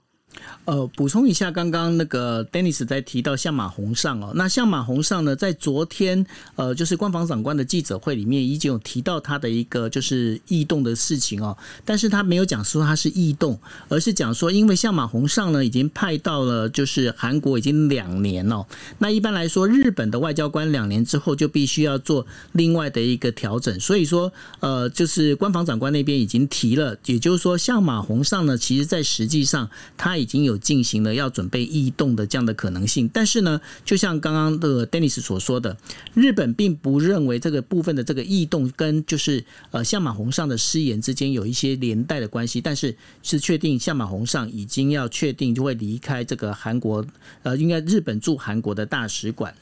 [0.65, 18.65] 呃，补充一下，刚刚那个 Dennis 在提到相马洪尚哦，那相马洪尚呢，在昨天呃，就是官方长官的记者会里面已经有提到他的一个就是异动的事情哦，但是他没有讲说他是异动，而是讲说，因为相马洪尚呢已经派到了就是韩国已经两年哦，
[18.99, 35.77] 那一般来说，日本的外交官两年之后就必须要做另外的一个调整，所以说呃，就是官方长官那边已经提了，也就是说，相马洪尚呢，其实在实际上他已经有进行了要准备异动的这样的可能性，但是呢，就像刚刚的 Dennis 所说的，
[36.13, 47.05] 日本并不认为这个部分的这个异动跟就是呃相马洪上的失言之间有一些连带的关系，但是是确定相马洪上已经要确定就会离开这个韩国，
[47.43, 49.53] 呃，应该日本驻韩国的大使馆。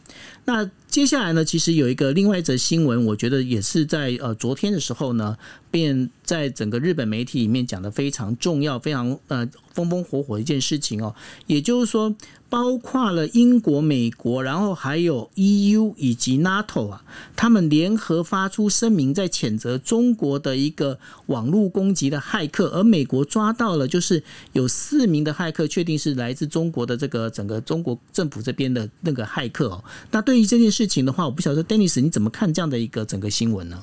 [0.45, 5.37] 那接下来呢，其实有一个另外一则新闻，我觉得也是在呃昨天的时候呢，
[5.71, 11.15] 便在整个日本媒体里面讲的非常重要、非常呃风风火火的一件事情哦，
[11.47, 12.13] 也就是说。
[12.51, 17.01] 包括了英国、美国，然后还有 EU 以及 NATO 啊，
[17.33, 29.81] 他们联合发出声明，在谴责中国的一个网络攻击的骇客，而美国抓到了，就是有四名的骇客，确定是来自中国的这个整个中国政府这边的那个骇客哦。
[30.11, 33.81] 那对于这件事情的话，我不晓得 Dennis 你怎么看这样的一个整个新闻呢？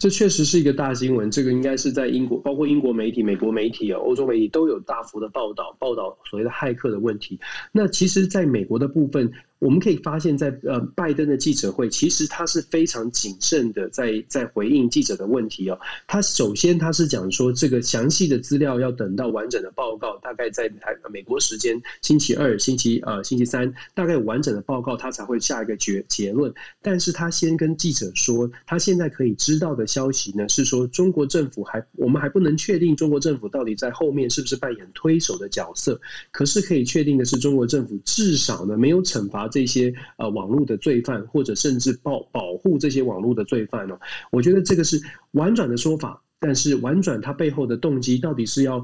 [0.00, 7.38] 这确实是一个大新闻，这个应该是在英国，包括英国媒体、美国媒体啊、欧洲媒体都有大幅的报道，报道所谓的骇客的问题。
[7.70, 9.30] 那其实，在美国的部分。
[9.60, 15.78] 我们可以发现，在呃拜登的记者会，其实他是非常谨慎的在，在回应记者的问题哦。
[16.06, 26.50] 他首先他是讲说，这个详细的资料要等到完整的报告，大概在台美国时间星期二、星期呃星期三，大概完整的报告，他才会下一个结结论。
[26.80, 36.00] 但是他先跟记者说，他现在可以知道的消息呢，是说中国政府还我们还不能确定中国政府到底在后面是不是扮演推手的角色。
[36.30, 39.49] 可是可以确定的是，中国政府至少呢没有惩罚。
[39.50, 43.98] 这些呃网络的罪犯，或者甚至保保护这些网络的罪犯呢？
[44.30, 44.98] 我觉得这个是
[45.32, 48.82] 婉转的说法，但是婉转它背后的动机到底是要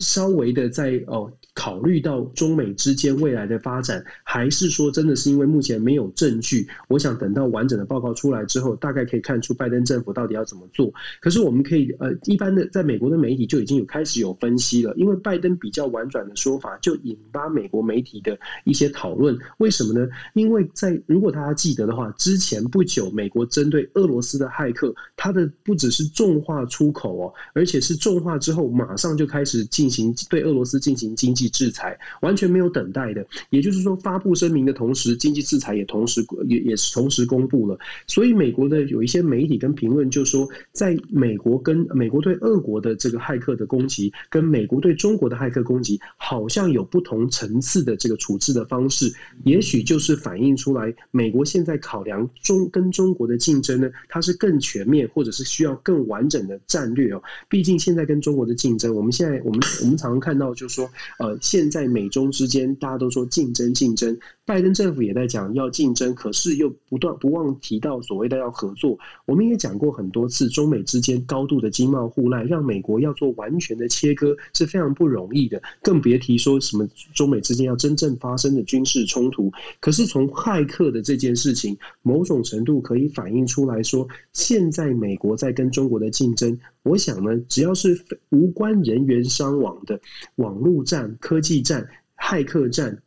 [0.00, 1.32] 稍微的在哦。
[1.56, 6.66] 考虑到中美之间未来的发展，还是说真的是因为目前没有证据？
[6.88, 10.92] 我想等到完整的报告出来之后，大概可以看出拜登政府到底要怎么做。
[11.20, 19.38] 可是我们可以呃，一般的在美国的媒体就已经有开始有分析了，因为拜登比较婉转的说法，就引发美国媒体的一些讨论。
[19.58, 20.08] 为什么呢？
[20.32, 31.44] 因为在如果大家记得的话，之前不久美国针对俄罗斯的骇客，它的不只是重化出口哦，而且是重化之后马上就开始进行对俄罗斯进行经济。
[31.54, 37.78] 制裁完全没有等待的，也就是说，发布声明的同时，经济制裁也同时也也是同时公布了。
[38.06, 49.12] 所以，美国的有一些媒体跟评论就说，在美国跟美国对俄国的这个骇客的攻击，跟美国对中国的骇客攻击，好像有不同层次的这个处置的方式。
[49.44, 57.22] 也许就是反映出来，美国现在考量中跟中国的竞争呢，它是更全面，或者是需要更完整的战略哦。
[57.48, 61.38] 毕竟现在跟中国的竞争，我们现在我们我们常常看到，就是说呃。
[61.40, 64.16] 现在美中之间，大家都说竞争竞争，
[64.46, 68.98] 拜登政府也在讲要竞争，可是又不断不忘提到所谓的要合作。
[69.26, 79.52] 我们也讲过很多次，中美之间高度的经贸互赖，让美国要做完全的切割是非常不容易的，更别提说什么中美之间要真正发生的军事冲突。
[79.80, 86.58] 可是从骇客的这件事情，某种程度可以反映出来说，现在美国在跟中国的竞争。
[86.84, 87.98] 我想呢，只要是
[88.30, 90.00] 无关人员伤亡的
[90.36, 93.02] 网络战、科技战、骇客战。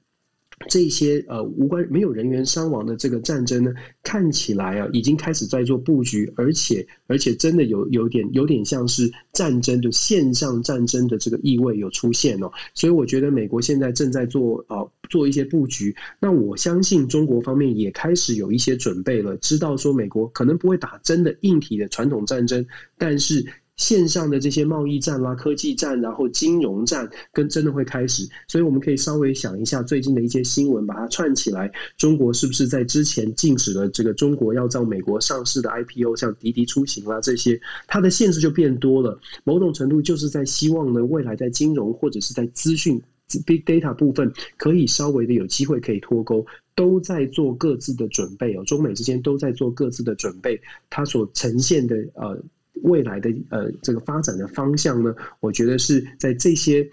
[0.68, 3.72] 这些呃无关没有人员伤亡的这个战争呢，
[4.02, 22.66] 看起来啊已经开始在做布局，而且而且真的有有点有点像是战争的线上战争的这个意味有出现哦，所以我觉得美国现在正在做、呃、做一些布局，那我相信中国方面也开始有一些准备了，知道说美国可能不会打真的硬体的传统战争，
[22.98, 23.46] 但是。
[23.78, 31.72] 线上的这些贸易战啦、科技战，然后金融战，跟真的会开始，所以我们可以稍微想一下最近的一些新闻，把它串起来。
[31.96, 39.20] 中国是不是在之前禁止了这个中国要在美国上市的 IPO，像滴滴出行啦这些，它的限制就变多了。
[39.44, 43.00] 某种程度就是在希望呢，未来在金融或者是在资讯
[43.46, 48.64] Big Data 部分，可以稍微的有机会可以脱钩，都在做各自的准备哦。
[48.66, 50.60] 中美之间都在做各自的准备，
[50.90, 52.42] 它所呈现的呃。
[52.84, 56.90] 未来的呃，这个发展的方向呢，我觉得是在这些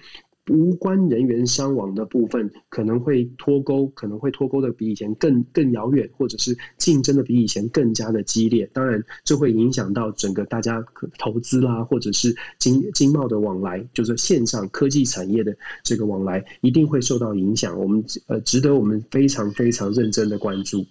[0.51, 8.68] 无关人员伤亡的部分，可能会脱钩，可能会脱钩的比以前更更遥远，或者是竞争的比以前更加的激烈。
[8.74, 10.85] 当然，这会影响到整个大家
[11.18, 17.80] 投资啦，或者是经经贸的往来，就是线上科技产业的这个往来，一定会受到影响。
[17.80, 20.85] 我们呃，值得我们非常非常认真的关注。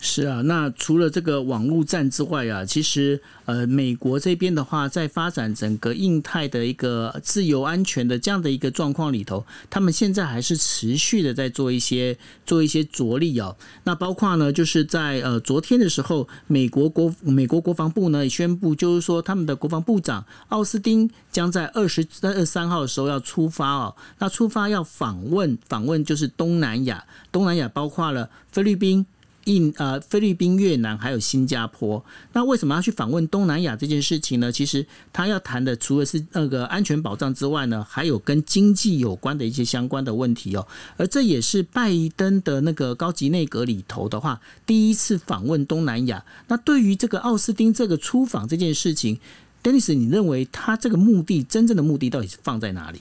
[0.00, 13.56] 是啊，那除了这个网络战之外啊，其实呃，美国这边的话，在发展整个印太的一个自由安全的这样的一个状况里头，他们现在还是持续的在做一些做一些着力哦。
[13.82, 23.96] 那包括呢，就是在呃昨天的时候，美国国美国国防部呢也宣布，就是说他们的国防部长奥斯汀将在二十二三号的时候要出发哦。
[24.20, 29.04] 那出发要访问访问就是东南亚，东南亚包括了菲律宾。
[29.48, 34.52] 印呃，菲律宾、越南还有新加坡，那为什么要去访问东南亚这件事情呢？
[34.52, 40.68] 其实他要谈的除了是那个安全保障之外呢，还有跟经济有关的一些相关的问题哦。
[40.98, 46.22] 而这也是拜登的那个高级内阁里头的话，第一次访问东南亚。
[46.48, 49.18] 那对于这个奥斯汀这个出访这件事情
[49.62, 53.00] ，Dennis，你认为他这个目的真正的目的到底是放在哪里？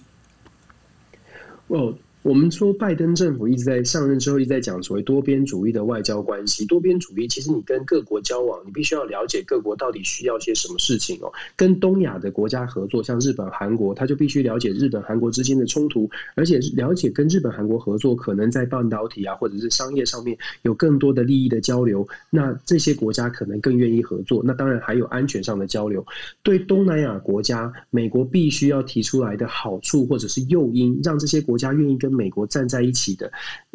[1.68, 1.94] 哦。
[2.24, 6.66] 我们说，拜登政府一直在上任之后一直在讲所谓多边主义的外交关系。
[6.66, 11.32] 多边主义其实你跟各国交往，你必须要了解各国到底需要些什么事情哦。
[11.56, 22.06] 跟东亚的国家合作，像日本、韩国，他就必须了解日本、韩国之间的冲突，而且了解跟日本、韩国合作可能在半导体啊或者是商业上面有更多的利益的交流。
[22.30, 24.42] 那这些国家可能更愿意合作。
[24.44, 26.06] 那当然还有安全上的交流。
[26.44, 32.17] 对东南亚国家，美国必须要提出来的好处或者是诱因，让这些国家愿意跟。
[32.18, 33.32] 美国站在一起的，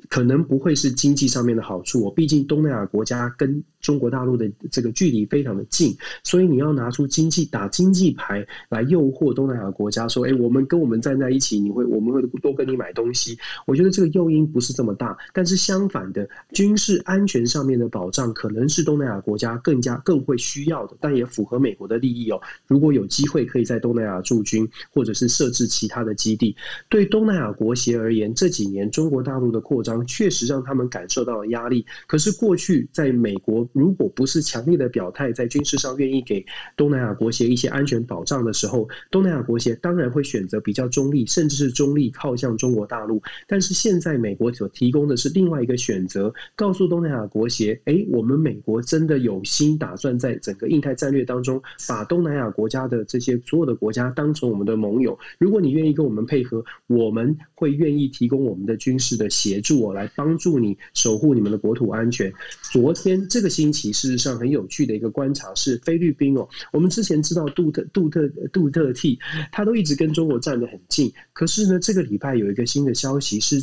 [0.08, 2.12] 可能不会是经济上面的好处哦。
[2.14, 15.16] 毕竟东南亚国家跟中国大陆的这个距离非常的近，所以你要拿出经济打经济牌来诱惑东南亚国家，说：“哎，我们跟我们站在一起，你会我们会多跟你买东西。”我觉得这个诱因不是这么大。
[15.32, 22.40] 但是相反的，军事安全上面的保障，可能是东南亚国家更加更会需要的，但也符合美国的利益哦。
[22.66, 26.54] 如果有机会可以在东南亚驻军，或者是设置其他的基地，
[26.88, 28.21] 对东南亚国协而言。
[28.34, 31.86] 这几年中国大陆的扩张确实让他们感受到了压力。
[32.06, 36.44] 可是过去在美国，如果不是强烈的表态，在军事上愿意给
[36.76, 43.22] 东南亚国协一些安全保障的时候，东南亚国协当然会选择比较中立，甚至是中立靠向中国大陆。
[43.46, 55.18] 但是现在美国所提供的是另外一个选择，告诉东南亚国协：哎，我们美国真的有心打算在整个印太战略当中，把东南亚国家的这些所有的国家当成我们的盟友。
[55.38, 62.32] 如果你愿意跟我们配合，我们会愿意提供我们的军事的协助，哦，来帮助你守护你们的国土安全。
[62.60, 69.18] 昨天这个星期，事实上很有趣的一个观察是菲律宾哦，我们之前知道杜特杜特杜特蒂，
[69.50, 73.60] 他都一直跟中国站得很近，可是呢，这个礼拜有一个新的消息是。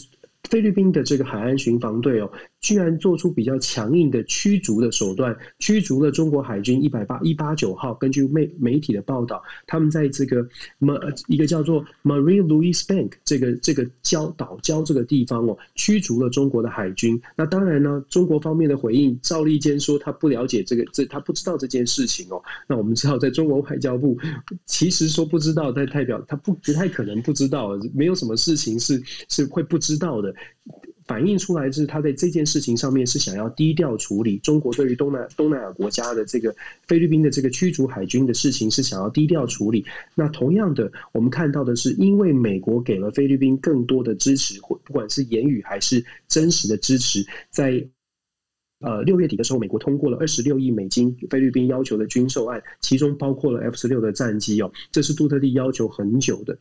[0.50, 2.32] 菲律宾的这个海岸巡防队哦，
[2.62, 7.93] 居然做出比较强硬的驱逐的手段，驱逐了中国海军一百八一八九号。
[7.93, 10.47] 根据媒媒体的报道，他们在这个
[11.28, 17.20] 一个叫做 Marie Louis Bank 这个这个礁岛礁这个地方哦，驱逐了中国的海军。
[17.36, 22.41] 那当然呢，中国方面的回应，赵立坚说他不了解这个，这他不知道这件事情哦。
[22.68, 24.18] 那我们知道，在中国外交部
[24.66, 30.34] 其实说不知道，但代表他不不太可能不知道，没有什么事情是是会不知道的。
[31.10, 36.55] 反映出来是他在这件事情上面是想要低调处理中国对于东南东南亚国家的这个
[36.86, 39.84] 菲律宾的这个驱逐海军的事情是想要低调处理。
[40.14, 47.84] 那同样的，我们看到的是，因为美国给了菲律宾更多的支持，或不管是言语还是真实的支持，在
[48.80, 56.55] 呃六月底的时候，美国通过了二十六亿美金菲律宾要求的军售案，其中包括了 F 十六的战机哦，这是杜特蒂要求很久的。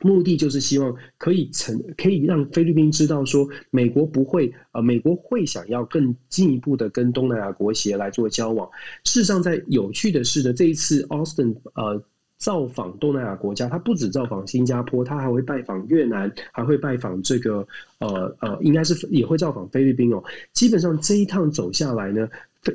[0.00, 8.68] 目的就是希望可以成，可以让菲律宾知道说，美国不会，呃，美国会想要更进一步的跟东南亚国协来做交往。
[9.04, 12.02] 事实上，在有趣的是呢，这一次 Austin 呃
[12.36, 17.66] 造访东南亚国家，他不止造访新加坡，他还会拜访越南，还会拜访这个
[17.98, 20.22] 呃呃，应该是也会造访菲律宾哦。
[20.52, 22.28] 基本上这一趟走下来呢。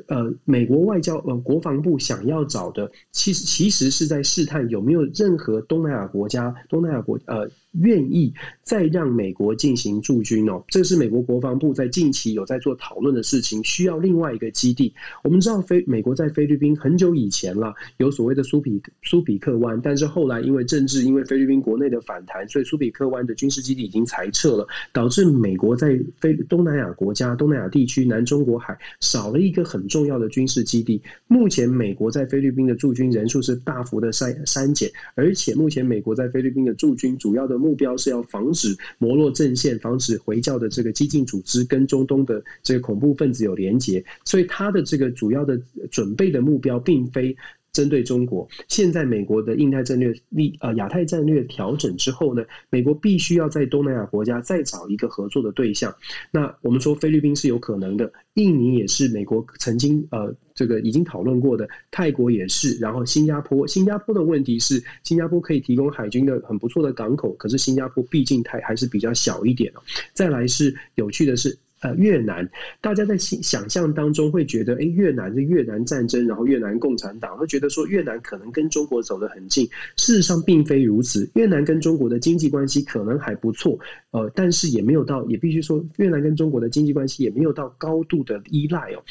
[0.08, 7.48] 呃，美国外交呃国防部想要找的，其实其实是在试探有没有任何东南亚国家、东南亚国呃。
[7.72, 14.92] 愿意再让美国进行驻军哦，这是美国国防部在近期有在做讨论的事情，需要另外一个基地。
[15.24, 31.00] 我们知道菲美国在菲律宾很久以前了，有所谓的苏比苏比克湾，但是后来因为政治，因为菲律宾国内的反弹，所以苏比克湾的军事基地已经裁撤了，导致美国在菲东南亚国家、东南亚地区、南中国海少了一个很重要的军事基地。
[31.26, 37.61] 目前美国在菲律宾的驻军人数是大幅的删删减，而且目前美国在菲律宾的驻军主要的。
[37.62, 45.60] 目标是要防止摩洛阵线，防止回教的这个激进组织跟中东的这个恐怖分子有连结，所以他的这个主要的
[45.90, 47.36] 准备的目标并非
[47.72, 48.48] 针对中国。
[48.68, 55.94] 现在美国的印太战略立呃亚太战略调整之后呢，美国必须要在东南亚国家再找一个合作的对象。
[56.30, 60.34] 那我们说菲律宾是有可能的，印尼也是美国曾经呃。
[60.54, 69.80] 这个已经讨论过的，泰国也是，然后新加坡，新加坡的问题是，新加坡可以提供海军的很不错的港口，可是新加坡毕竟它还是比较小一点哦。
[70.12, 72.48] 再来是有趣的是，呃，越南，
[72.80, 79.66] 大家在想象当中会觉得，哎，越南是越南战争，然后越南共产党会觉得说越南可能跟中国走得很近，
[79.96, 83.78] 事实上并非如此，越南跟中国的经济关系可能还不错，
[84.12, 89.02] 呃，但是也没有到，也必须说，越南跟中国的经济关系也没有到高度的依赖哦。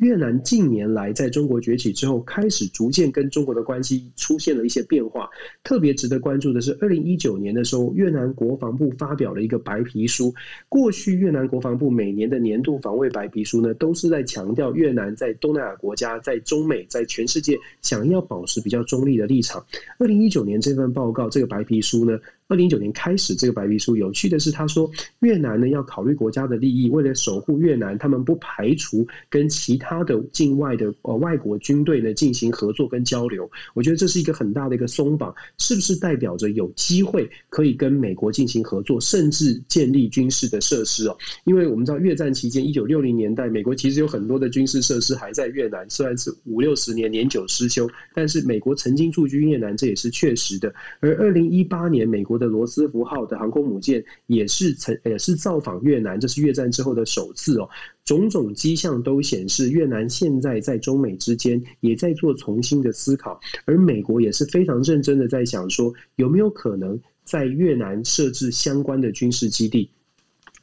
[0.00, 5.28] 越南近年来在中国崛起之后，开始逐渐跟中国的关系出现了一些变化。
[5.62, 10.32] 特别值得关注的是，二零一九年的时候，越南国防部发表了一个白皮书。
[10.70, 19.62] 过去越南国防部每年的年度防卫白皮书呢，都是在强调越南在东南亚国家、在中美、在全世界想要保持比较中立的立场。
[19.98, 22.18] 二零一九年这份报告，这个白皮书呢，
[22.50, 24.90] 二零一九年开始这个白皮书，有趣的是，他说
[25.20, 30.00] 越南呢要考虑国家的利益，为了守护越南，他们不排除跟其他。
[30.00, 41.16] 的境外的呃外国军队呢进行合作跟交流，我觉得这是一个很大的一个松绑，是不是代表着有机会可以跟美国进行合作，甚至建立军事的设施哦？
[41.44, 50.74] 因为我们知道越战期间，一九六零年代，美国其实有很多的军事设施还在越南，虽然是五六十年年久失修，但是美国曾经驻军越南，这也是确实的。
[51.00, 57.68] 而二零一八年，美国的罗斯福号的航空母舰也是曾也是造访越南，这是越战之后的首次哦。
[58.04, 69.90] 种种迹象都显示，越南现在在中美之间也在做重新的思考，而美国也是非常认真的在想说，有没有可能在越南设置相关的军事基地。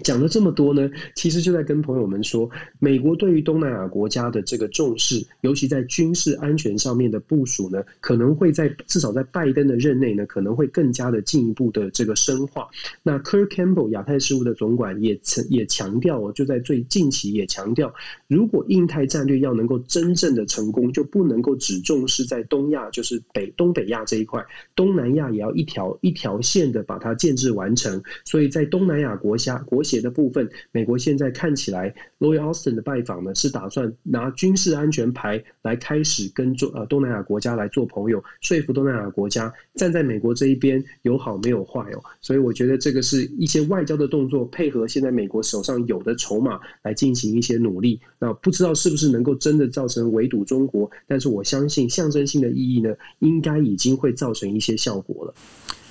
[0.03, 12.67] 讲了这么多呢，其实就在跟朋友们说，美国对于东南亚国家的这个重视，尤其在军事安全上面的部署呢，可能会在至少在拜登的任内呢，可能会更加的进一步的这个深化。
[13.01, 17.93] 那 Kirk Campbell 亚太事务的总管也曾也强调哦，就在最近期也强调，
[18.27, 24.45] 如果印太战略要能够真正的成功，就不能够只重视在东亚，就是北东北亚这一块，
[24.75, 28.01] 东南亚也要一条一条线的把它建制完成。
[28.25, 42.03] 所以在东南亚国家国协的部分，美国现在看起来，Lloyd Austin 的拜访呢，是打算拿军事安全牌来开始跟中呃东南亚国家来做朋友，说服东南亚国家站在美国这一边，有好没有坏哦。
[42.19, 47.99] 所以我觉得这个是一些外交的动作，配合现在美国手上有的筹码来进行一些努力。
[48.19, 55.33] 那不知道是不是能够真的造成围堵中国，但是我相信象征性的意义呢，应该已经会造成一些效果了。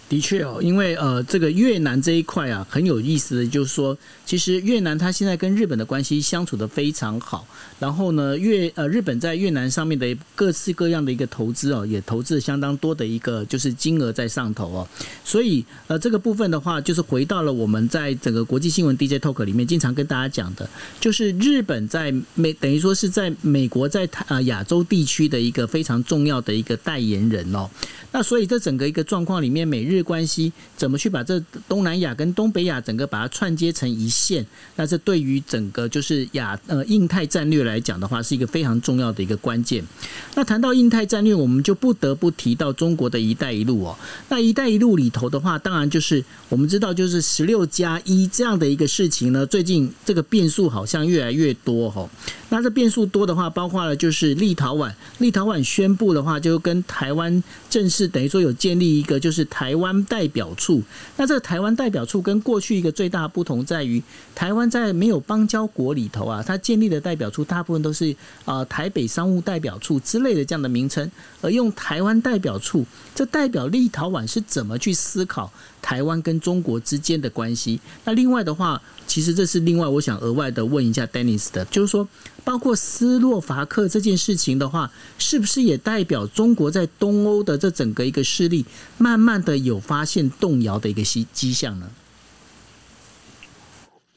[0.09, 7.47] 的确哦，因为呃，这个越南这一块啊，很有意思的，就是说，其实越南它现在跟日本的关系相处的非常好。
[7.79, 14.89] 然后呢，越呃，日本在越南上面的各式各样的一个投资哦，也投资相当多的一个就是金额在上头哦。
[15.25, 20.69] 所以呃，这个部分的话，就是回到了我们在整个国际新闻 DJ Talk 里面经常跟大家讲的，
[21.01, 27.69] 就是日本在美等于说是在美国在呃亚洲地区的一个非常重要的一个代言人哦。
[28.13, 34.47] 那所以这整个一个状况里面，美日关系怎么去把这东南亚跟东北亚整个把它串接成一线？
[34.77, 39.85] 那这对于整个就是亚呃印太战略来讲的话，是一个非常重要的一个关键。
[40.35, 43.97] 那谈到印太战略，我们就不得不提到中国的一带一路哦。
[44.29, 52.09] 那一带一路里头的话，当然就是我们知道，就是十六加一这样的一个事情呢，最近这个变数好像越来越多哈。
[52.49, 60.83] 那这变数多的话，包括了就是立陶宛，立陶宛宣布的话，就跟台湾正式等于说有建立一个就是台湾湾代表处。
[61.17, 64.03] 那这个台湾代表处跟过去一个最大不同在于，
[64.35, 68.15] 台湾在没有邦交国里头啊，它建立的代表处大部分都是
[68.45, 71.11] 啊台北商务代表处之类的这样的名称，
[71.41, 72.85] 而用台湾代表处，
[73.15, 75.53] 这代表立陶宛是怎么去思考
[75.87, 77.79] 台湾跟中国之间的关系。
[78.05, 82.09] 那另外的话，其实这是另外我想额外的问一下 Dennis 的，就是说。
[82.47, 88.65] 包括斯洛伐克这件事情的话，是不是也代表中国在东欧的这整个一个势力，
[88.99, 91.91] 慢慢的有发现动摇的一个西迹象呢？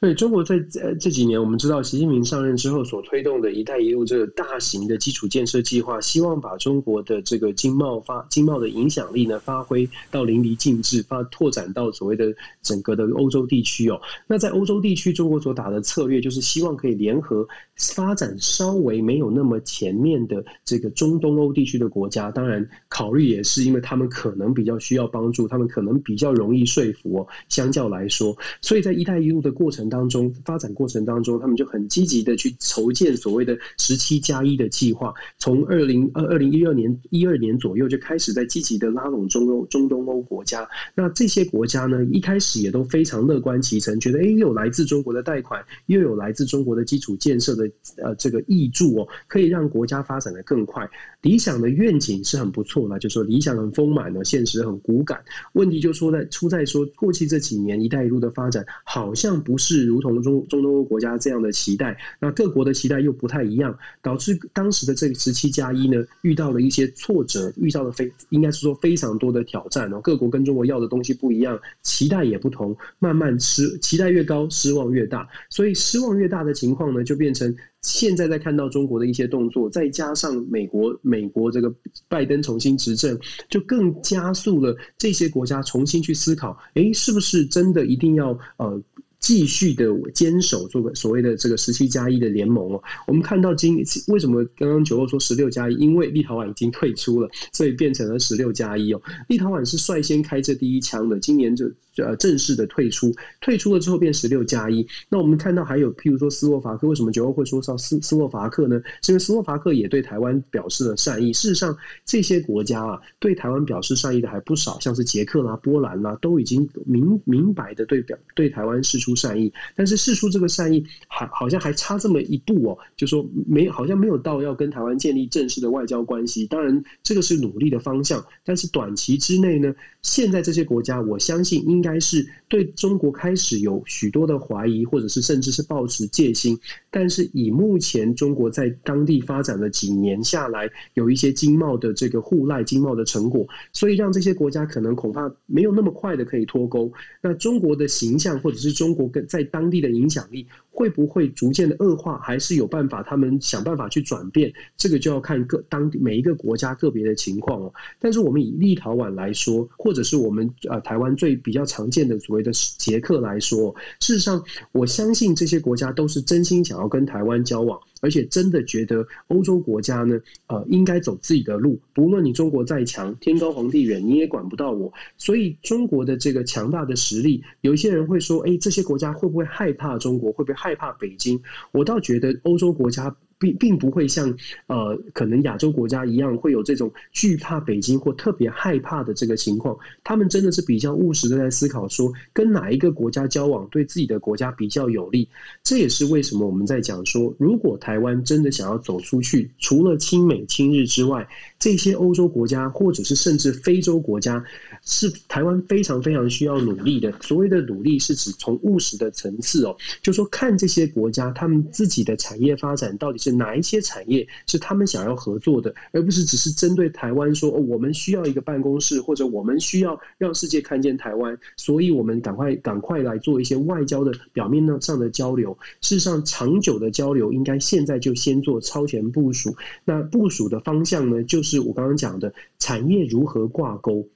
[0.00, 14.00] 对，中国在呃这几年，我们知道习近平上任之后所推动的一带一路这个大型的基础建设计划，希望把中国的这个经贸发经贸的影响力呢发挥到淋漓尽致，发拓展到所谓的整个的欧洲地区哦。
[14.26, 17.46] 那在欧洲地区，中国所打的策略就是希望可以联合
[17.76, 27.26] 发展稍微没有那么前面的这个中东欧地区的国家，当然考虑也是因为他们可能比较需要帮助，他们可能比较容易说服哦。
[27.50, 40.66] 相较来说，所以在一带一路的过程当中，发展过程当中，他们就很积极的去筹建所谓的十七加一的计划，从二零二二零一二年一二年左右就开始在积极的拉拢中欧中东欧国家。
[40.94, 50.88] 那这些国家呢，一开始也都非常乐观其成，觉得哎，又有来自中国的贷款，又有来自中国的基础建设的呃这个益助哦，可以让国家发展的更快。
[51.22, 55.22] 理想的愿景是很不错的，就说理想很丰满的，现实很骨感。
[55.54, 70.00] 问题就说在出在说过去这几年一带一路的发展好像不是如同中中东欧国家这样的期待，那各国的期待又不太一样，导致当时的这个十七加一呢遇到了一些挫折，遇到了非应该是说非常多的挑战哦。
[70.02, 77.54] 各国跟中国要的东西不一样，期待也不同，慢慢失期待越高，失望越大，所以失望越大的情况呢，就变成。
[77.82, 81.74] 现在在看到中国的一些动作，再加上美国美国这个
[82.08, 83.18] 拜登重新执政，
[83.48, 88.82] 就更加速了这些国家重新去思考：诶，是不是真的一定要呃？
[89.20, 93.76] 继续的坚守这个所谓的这个十七加一的联盟哦，我们看到今
[94.08, 95.74] 为什么刚刚九欧说十六加一？
[95.74, 99.00] 因为立陶宛已经退出了，所以变成了十六加一哦。
[99.28, 101.70] 立陶宛是率先开这第一枪的，今年就
[102.00, 104.86] 呃正式的退出，退出了之后变十六加一。
[105.08, 108.80] 那我们看到还有譬如说斯洛伐克，为什么九欧会说到斯斯洛伐克呢？
[109.02, 111.32] 是因为斯洛伐克也对台湾表示了善意。
[111.32, 119.10] 事实上，这些国家啊对台湾表示善意的还不少，像是捷克啦、波兰啦，都已经明明白的对表对台湾释出。
[119.20, 126.46] 善意，但是释出这个善意还好像还差这么一步哦，就说没好像没有到要跟台湾建立正式的外交关系。
[126.46, 136.56] 当然，这个是努力的方向，但是短期之内呢，现在这些国家我相信应该该是对中国开始有许多的怀疑，或者是甚至是抱持戒心。
[136.88, 146.92] 但是以目前中国在当地发展的几年下来，有一些经贸的这个互赖、经贸的成果，所以让这些国家可能恐怕没有那么快的可以脱钩。
[147.20, 154.52] 那中国的形象，或者是中国跟在当地的影响力，会不会逐渐的恶化，还是有办法他们想办法去转变？
[154.76, 157.72] 这个就要看各当地每一个国家个别的情况哦。
[157.98, 164.42] 但是我们以立陶宛来说，或者是我们呃台湾最比较常见的所谓的捷克来说，事实上
[164.72, 170.18] 我相信这些国家都是真心想要跟台湾交往，而且真的觉得欧洲国家呢，
[170.48, 171.78] 呃，应该走自己的路。
[171.94, 174.92] 不论你中国再强，天高皇帝远，你也管不到我。
[175.16, 180.32] 所以中国的这个强大的实力，有一些人会说，哎，这些国家会不会害怕中国？
[180.32, 181.40] 会不会害怕北京？
[181.70, 183.14] 我倒觉得欧洲国家。
[183.40, 184.32] 并并不会像
[184.68, 189.76] 呃，可能亚洲国家一样会有这种惧怕北京或特别害怕的这个情况。
[190.04, 195.28] 他们真的是比较务实的在思考说，跟哪一个国家交往对自己的国家比较有利。
[195.64, 201.26] 这也是为什么我们在讲说，如果台湾真的想要走出去，除了亲美亲日之外，
[201.60, 204.44] 这些欧洲国家或者是甚至非洲国家，
[204.82, 207.14] 是台湾非常非常需要努力的。
[207.20, 213.30] 所谓的努力，是指从务实的层次哦，就说看这些国家他们自己的产业发展到底是。
[213.30, 225.56] 哪一些产业是他们想要合作的，而不是只是针对台湾说，哦，我们需要一个办公室，或者我们需要让世界看见台湾，所以我们赶快赶快来做一些外交的表面上的交流。
[225.80, 229.54] 事实上，长久的交流应该现在就先做超前部署。
[229.84, 234.06] 那部署的方向呢，就是是我刚刚讲的产业如何挂钩。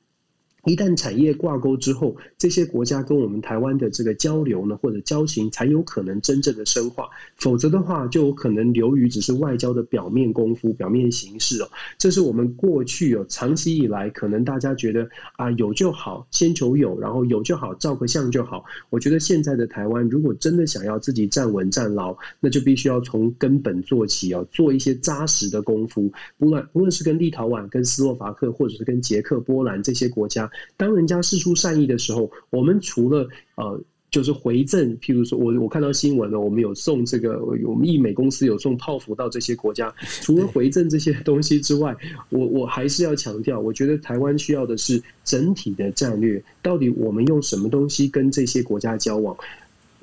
[0.67, 7.09] 一旦产业挂钩之后，这些国家跟我们台湾的这个交流呢，或者交情，才有可能真正的深化。
[7.37, 11.69] 否则的话，就有可能流于只是外交的表面功夫、表面形式哦。
[11.99, 18.65] 这是我们过去哦，长期以来可能大家觉得啊，有就好，先求有，然后有就好，照个相就好。
[18.89, 26.11] 我觉得现在的台湾，如果真的想要自己站稳站牢，那就必须要从根本做起哦，做一些扎实的功夫。
[26.39, 30.51] 不论不论是跟立陶宛、跟斯洛伐克，或者是跟捷克、波兰这些国家。
[30.77, 33.81] 当人家释出善意的时候，我们除了呃，
[34.11, 39.93] 就是回赠，譬如说我我看到新闻了，我们有送这个，我们易美公司有送泡芙到这些国家。
[40.23, 41.97] 除了回赠这些东西之外，
[42.29, 49.37] 我我还是要强调，我觉得台湾需要的是整体的战略，到底我们用什么东西跟这些国家交往？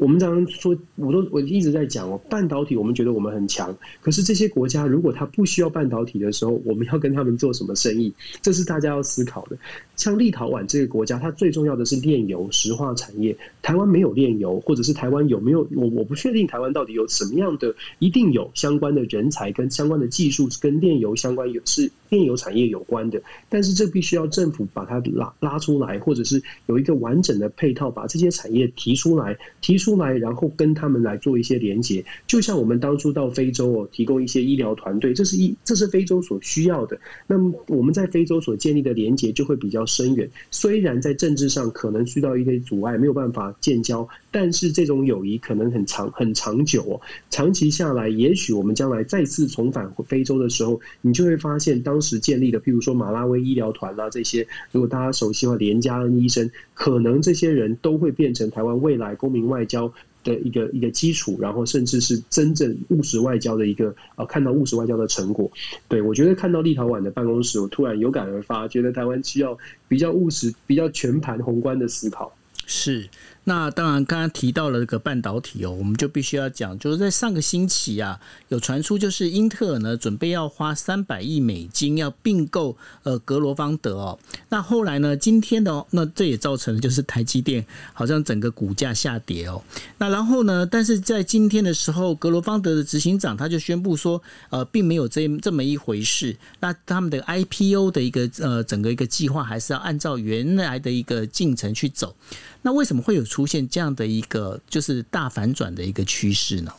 [0.02, 8.12] 我们常常说，我都我一直在讲哦，半导体我们觉得我们很强，可是这些国家如果他不需要半导体的时候，我们要跟他们做什么生意？
[8.42, 9.56] 这是大家要思考的。
[9.96, 13.38] 像立陶宛这个国家，它最重要的是炼油石化产业。
[13.62, 15.68] 台湾没有炼油，或者是台湾有没有？
[15.76, 23.22] 我我不确定台湾到底有什么样的，一定有相关的人才跟相关的技术，跟炼油相关有是炼油产业有关的。
[23.50, 32.04] 但是这必须要政府把它拉拉出来，或者是有一个完整的配套，把这些产业提出来，提出出来，然后跟他们来做一些连接。
[32.26, 36.98] 就像我们当初到非洲哦，提供一些医疗团队，这是一这是非洲所需要的。
[37.28, 47.02] 那么我们在非洲所建立的连接就会比较深远，虽然在政治上可能遇到一些阻碍，没有办法建交，但是这种友谊可能很长很长久哦。
[47.30, 59.92] 长期下来，也许我们将来再次重返非洲的时候，你就会发现当时建立的，譬如说马拉威医疗团啊这些，如果大家熟悉的话，连加恩医生，可能这些人都会变成台湾未来公民外交
[60.24, 65.52] 的一个一个基础，然后甚至是真正务实外交的一个呃，看到务实外交的成果。
[65.88, 69.58] 对，我觉得看到立陶宛的办公室，我突然有感而发，觉得台湾需要
[69.88, 72.34] 比较务实、比较全盘宏观的思考。
[72.66, 73.10] 是。
[73.44, 78.20] 那当然，刚刚提到了这个半导体哦，我们就必须要讲，就是在上个星期啊，
[78.50, 84.20] 有传出就是英特尔呢准备要花三百亿美金要并购呃格罗方德哦。
[84.50, 89.64] 那后来呢，今天的那这也造成了就是台积电好像整个股价下跌哦。
[89.98, 94.22] 那然后呢，但是在今天的时候，格罗方德的执行长他就宣布说，
[94.52, 96.38] 呃，并没有这这么一回事。
[96.60, 102.16] 那他们的 IPO 的一个呃整个一个计划还是要按照原来的一个进程去走。
[102.64, 106.74] 那为什么会有出现这样的一个就是大反转的一个趋势呢？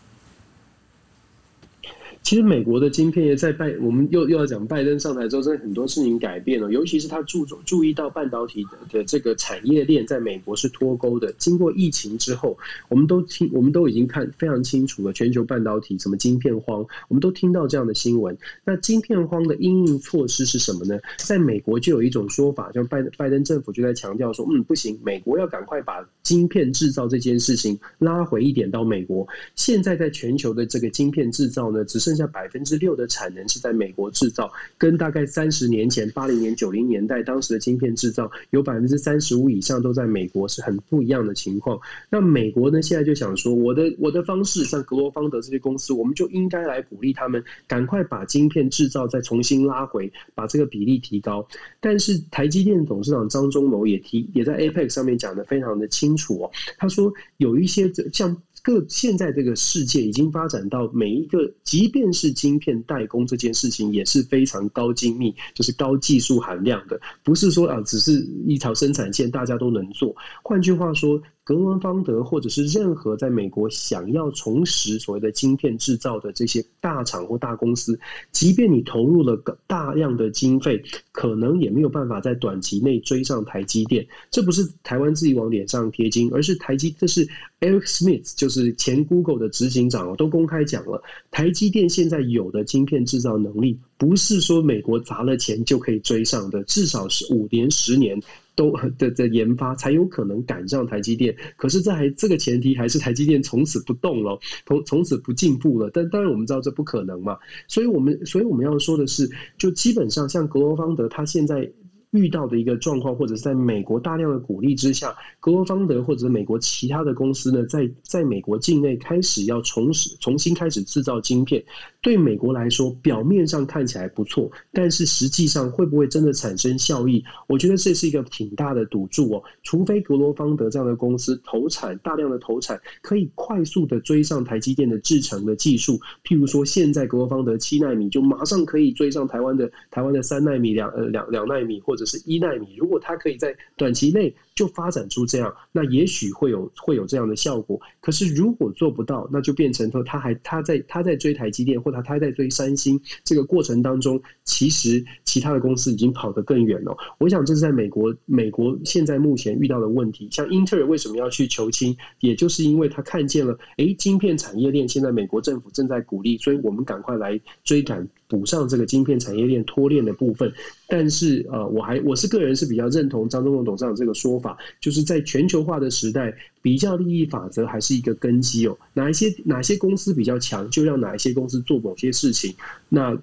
[2.22, 6.70] 其实美国的晶片业在拜，我们又又要讲拜登上台之后，真的很多事情改变了。
[6.70, 11.32] 尤其是他注重注意到半导体的的这个产业链在美国是脱钩的。
[11.32, 12.56] 经过疫情之后，
[12.88, 18.36] 我们都听，我们都已经看非常清楚了，全球半导体什么晶片荒，我们都听到这样的新闻。
[18.64, 20.98] 那晶片荒的因应措施是什么呢？
[21.18, 29.26] 在美国就有一种说法，就拜拜登政府就在强调说，嗯，不行，美国要赶快把晶片制造这件事情拉回一点到美国。
[29.56, 41.80] 现在在全球的这个晶片制造呢，只是剩下百分之六的产能是在美国制造，跟大概三十年前八零年九零年代当时的晶片制造有百分之三十五以上都在美国，是很不一样的情况。
[42.10, 51.48] 那美国呢，现在就想说，我的我的方式，像格罗方德这些公司，我们就应该来鼓励他们赶快把晶片制造再重新拉回，把这个比例提高。
[51.80, 58.36] 但是台积电董事长张忠谋也提，也在 APEC 上面讲得非常的清楚哦，他说有一些像。
[58.62, 70.14] 各现在这个世界已经发展到每一个，即便是晶片代工这件事情也是非常高精密，就是高技术含量的，不是说啊，只是一条生产线大家都能做。
[70.42, 71.20] 换句话说。
[71.44, 77.98] 格罗方德或者是任何在美国想要重拾所谓的晶片制造的这些大厂或大公司，
[78.30, 79.36] 即便你投入了
[79.66, 80.80] 大量的经费，
[81.10, 84.06] 可能也没有办法在短期内追上台积电。
[84.30, 87.26] 这不是台湾自己往脸上贴金，而是台积，这是
[87.60, 98.22] Eric Smith，就是前 Google 的执行长，都公开讲了，台积电现在有的晶片制造能力，不是说美国砸了钱就可以追上的，至少是五年、十年。
[98.54, 105.90] 都 的在研发才有可能赶上台积电，可是在这个前提还是台积电从此不动了，从从此不进步了。
[105.92, 107.36] 但当然我们知道这不可能嘛，
[107.68, 111.72] 所以我们所以我们要说的是，就基本上像格罗方德他现在。
[112.12, 121.64] 遇到的一个状况，或者是在美国大量的鼓励之下，格罗方德或者美国其他的公司呢，在在美国境内开始要重始重新开始制造晶片，
[122.02, 127.24] 对美国来说，表面上看起来不错，但是实际上会不会真的产生效益？
[127.46, 129.42] 我觉得这是一个挺大的赌注哦。
[129.62, 142.01] 除非格罗方德这样的公司投产大量的投产，可以快速的追上台积电的制程的技术，譬如说现在格罗方德七纳米就马上可以追上台湾的台湾的三纳米两呃两两纳米或者。
[142.06, 147.80] 是一奈米，如果它可以在短期内就发展出这样，那也许会有会有这样的效果。
[148.00, 156.96] 可是如果做不到，那就变成说他还他在他在追台积电，或者他在追三星，这个过程当中，其实其他的公司已经跑得更远了。
[157.18, 160.28] 我想这是在美国美国现在目前遇到的问题。
[160.30, 170.52] 像英特尔为什么要去求亲，也就是因为他看见了，哎，晶片产业链现在美国政府正在鼓励，所以我们赶快来追赶补上这个晶片产业链脱链的部分。
[170.88, 178.76] 但是呃，我还我是个人是比较认同张忠谋董事长这个说法，就是在全球化的时代，比较利益法则还是一个根基哦。
[178.92, 182.54] 哪一些哪些公司比较强，就让哪一些公司做某些事情。
[182.88, 183.16] 那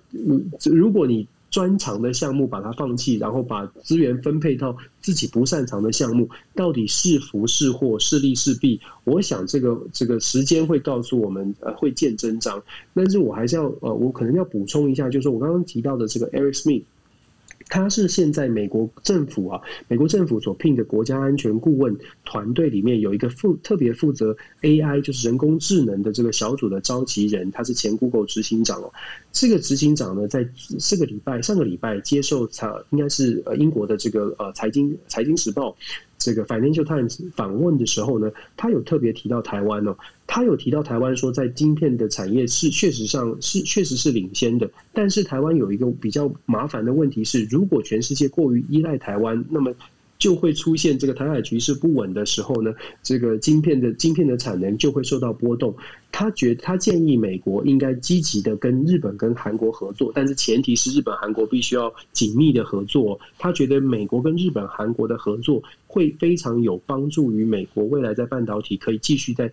[0.63, 8.79] 如果你专长的项目把它放弃，然后把资源分配到自己不擅长的项目，到底是福是祸，是利是弊？
[9.03, 12.61] 我想这个这个时间会告诉我们，呃，会见真章。
[12.93, 16.83] 但是我还是要呃，我可能要补充一下，就是我刚刚提到的这个 erics me。
[17.69, 21.95] 他是现在美国政府啊，美国政府所聘的国家安全顾问
[22.25, 28.91] 团队里面有一个负特别负责 AI，就是人工智能的这个小组的召集人，他是前 Google 执行长哦。
[29.31, 30.49] 这个执行长呢，在
[30.79, 35.77] 这个礼拜、上个礼拜接受采，应该是呃英国的这个呃财经财经时报。
[36.19, 39.97] 这个 Financial Times 访问的时候呢，他有特别提到台湾哦，
[40.27, 49.73] 他有提到台湾说，在晶片的产业是确实上是确实是领先的，但是台湾有一个比较麻烦的问题是，如果全世界过于依赖台湾，那么。
[50.19, 55.73] 就会出现这个台海局势不稳的时候呢，这个晶片的晶片的产能就会受到波动。
[56.11, 63.17] 他觉他建议美国应该积极的跟日本跟韩国合作，但是前提是日本韩国必须要紧密的合作。
[63.37, 69.49] 他觉得美国跟日本韩国的合作会非常有帮助于美国未来在半导体可以继续在。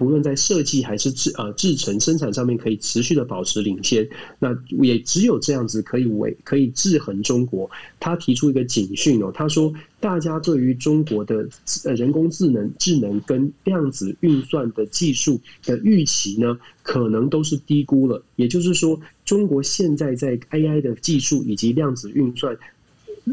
[0.00, 4.48] 不论在设计还是制呃制程生产上面，可以持续的保持领先，那
[4.82, 7.70] 也只有这样子可以为可以制衡中国。
[7.98, 9.70] 他提出一个警讯哦，他说
[10.00, 11.46] 大家对于中国的
[11.84, 18.22] 呃人工智能智能跟量子运算的技术的预期呢，可能都是低估了。
[18.36, 22.56] 也就是说，中国现在在 AI 的技术以及量子运算。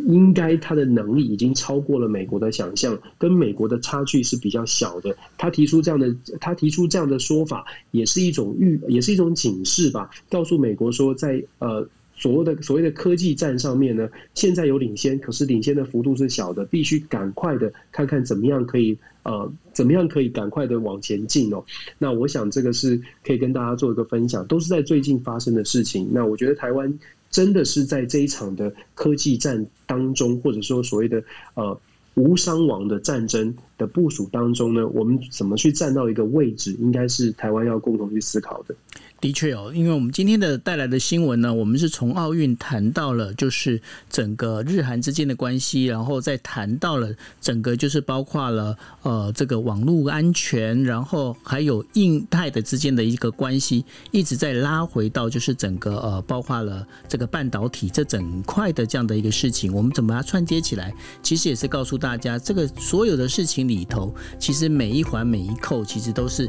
[0.07, 5.15] 应该他的能力已经超过了美国的想象，跟美国的差距是比较小的。
[5.37, 21.63] 他提出这样的，他提出这样的说法，也是一种预，也是一种警示吧，告诉美国说在，呃所谓的所谓的科技战上面呢，现在有领先，可是领先的幅度是小的，必须赶快的看看怎么样可以呃怎么样可以赶快的往前进哦。
[21.99, 26.07] 那我想这个是可以跟大家做一个分享，都是在最近发生的事情。
[26.11, 26.97] 那我觉得台湾。
[27.29, 31.23] 真的是在这一场的科技战当中，或者说所谓的
[31.55, 31.79] 呃
[32.15, 38.75] 无伤亡的战争，的部署当中呢，我们怎么去站到一个位置，应该是台湾要共同去思考的。
[39.19, 47.09] 的确哦，因为我们今天的带来的新闻呢，我们是从奥运谈到了就是整个日韩之间的关系，然后再谈到了
[47.41, 60.93] 整个就是包括了呃这个网络安全，然后还有印太的之间的一个关系，一直在拉回到就是整个呃包括了这个半导体这整块的这样的一个事情，我们怎么把它串接起来？
[61.23, 66.47] 其实也是告诉大家，这个所有的事情里头，其实每一环每一扣，其实都是。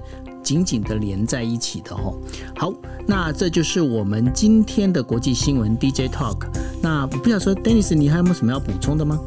[0.49, 2.17] 紧紧的连在一起的哦，
[2.57, 2.73] 好，
[3.07, 6.47] 那这就是我们今天的国际新闻 DJ Talk。
[6.83, 9.21] 那我不想说，Dennis，你还有没有什么要补充的吗？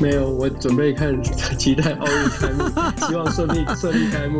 [0.00, 1.20] 没有，我准备看，
[1.58, 2.64] 期待奥运开幕，
[3.08, 4.38] 希望顺利顺利开幕。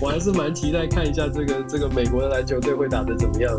[0.00, 3.52] 我还是蛮期待看一下这个这个美国的篮球队会打得怎么样。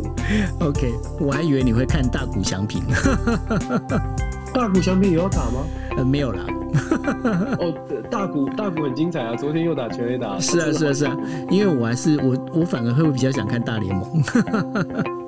[0.60, 2.84] OK，我还以为你会看大谷翔平。
[4.54, 5.66] 大谷翔平也要打吗？
[5.98, 6.42] 呃，没有啦。
[7.60, 7.74] 哦，
[8.10, 9.36] 大谷大谷很精彩啊！
[9.36, 10.40] 昨天又打全垒打。
[10.40, 11.18] 是啊，是啊，是啊。
[11.50, 14.24] 因为我还是我我反而会比较想看大联盟。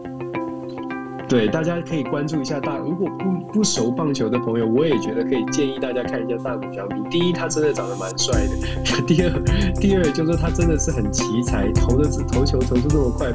[1.30, 2.78] 对，大家可以关注一下大。
[2.78, 7.04] 如果不不熟棒球的朋友，我也觉得可以建议大家看一下大谷翔平。
[7.08, 8.52] 第一，他真的长得蛮帅的；
[9.06, 9.30] 第二，
[9.76, 13.28] 第二就是他真的是很奇才，投的投球投出这么快，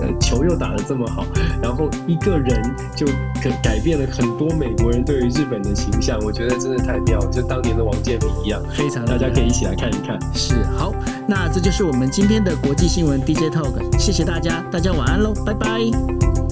[0.00, 1.24] 呃，球又打得这么好，
[1.62, 2.60] 然后一个人
[2.96, 3.06] 就
[3.40, 6.18] 可改变了很多美国人对于日本的形象。
[6.24, 10.18] 我觉得真的太妙了，就当年的王建民一样，非常大家可以一起来看一看。
[10.34, 10.92] 是，好，
[11.28, 16.45] 那这就是我们今天的国际新闻 DJ Talk，谢谢大家，大家晚安喽，拜拜。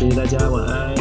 [0.00, 0.99] 谢谢大家，晚安。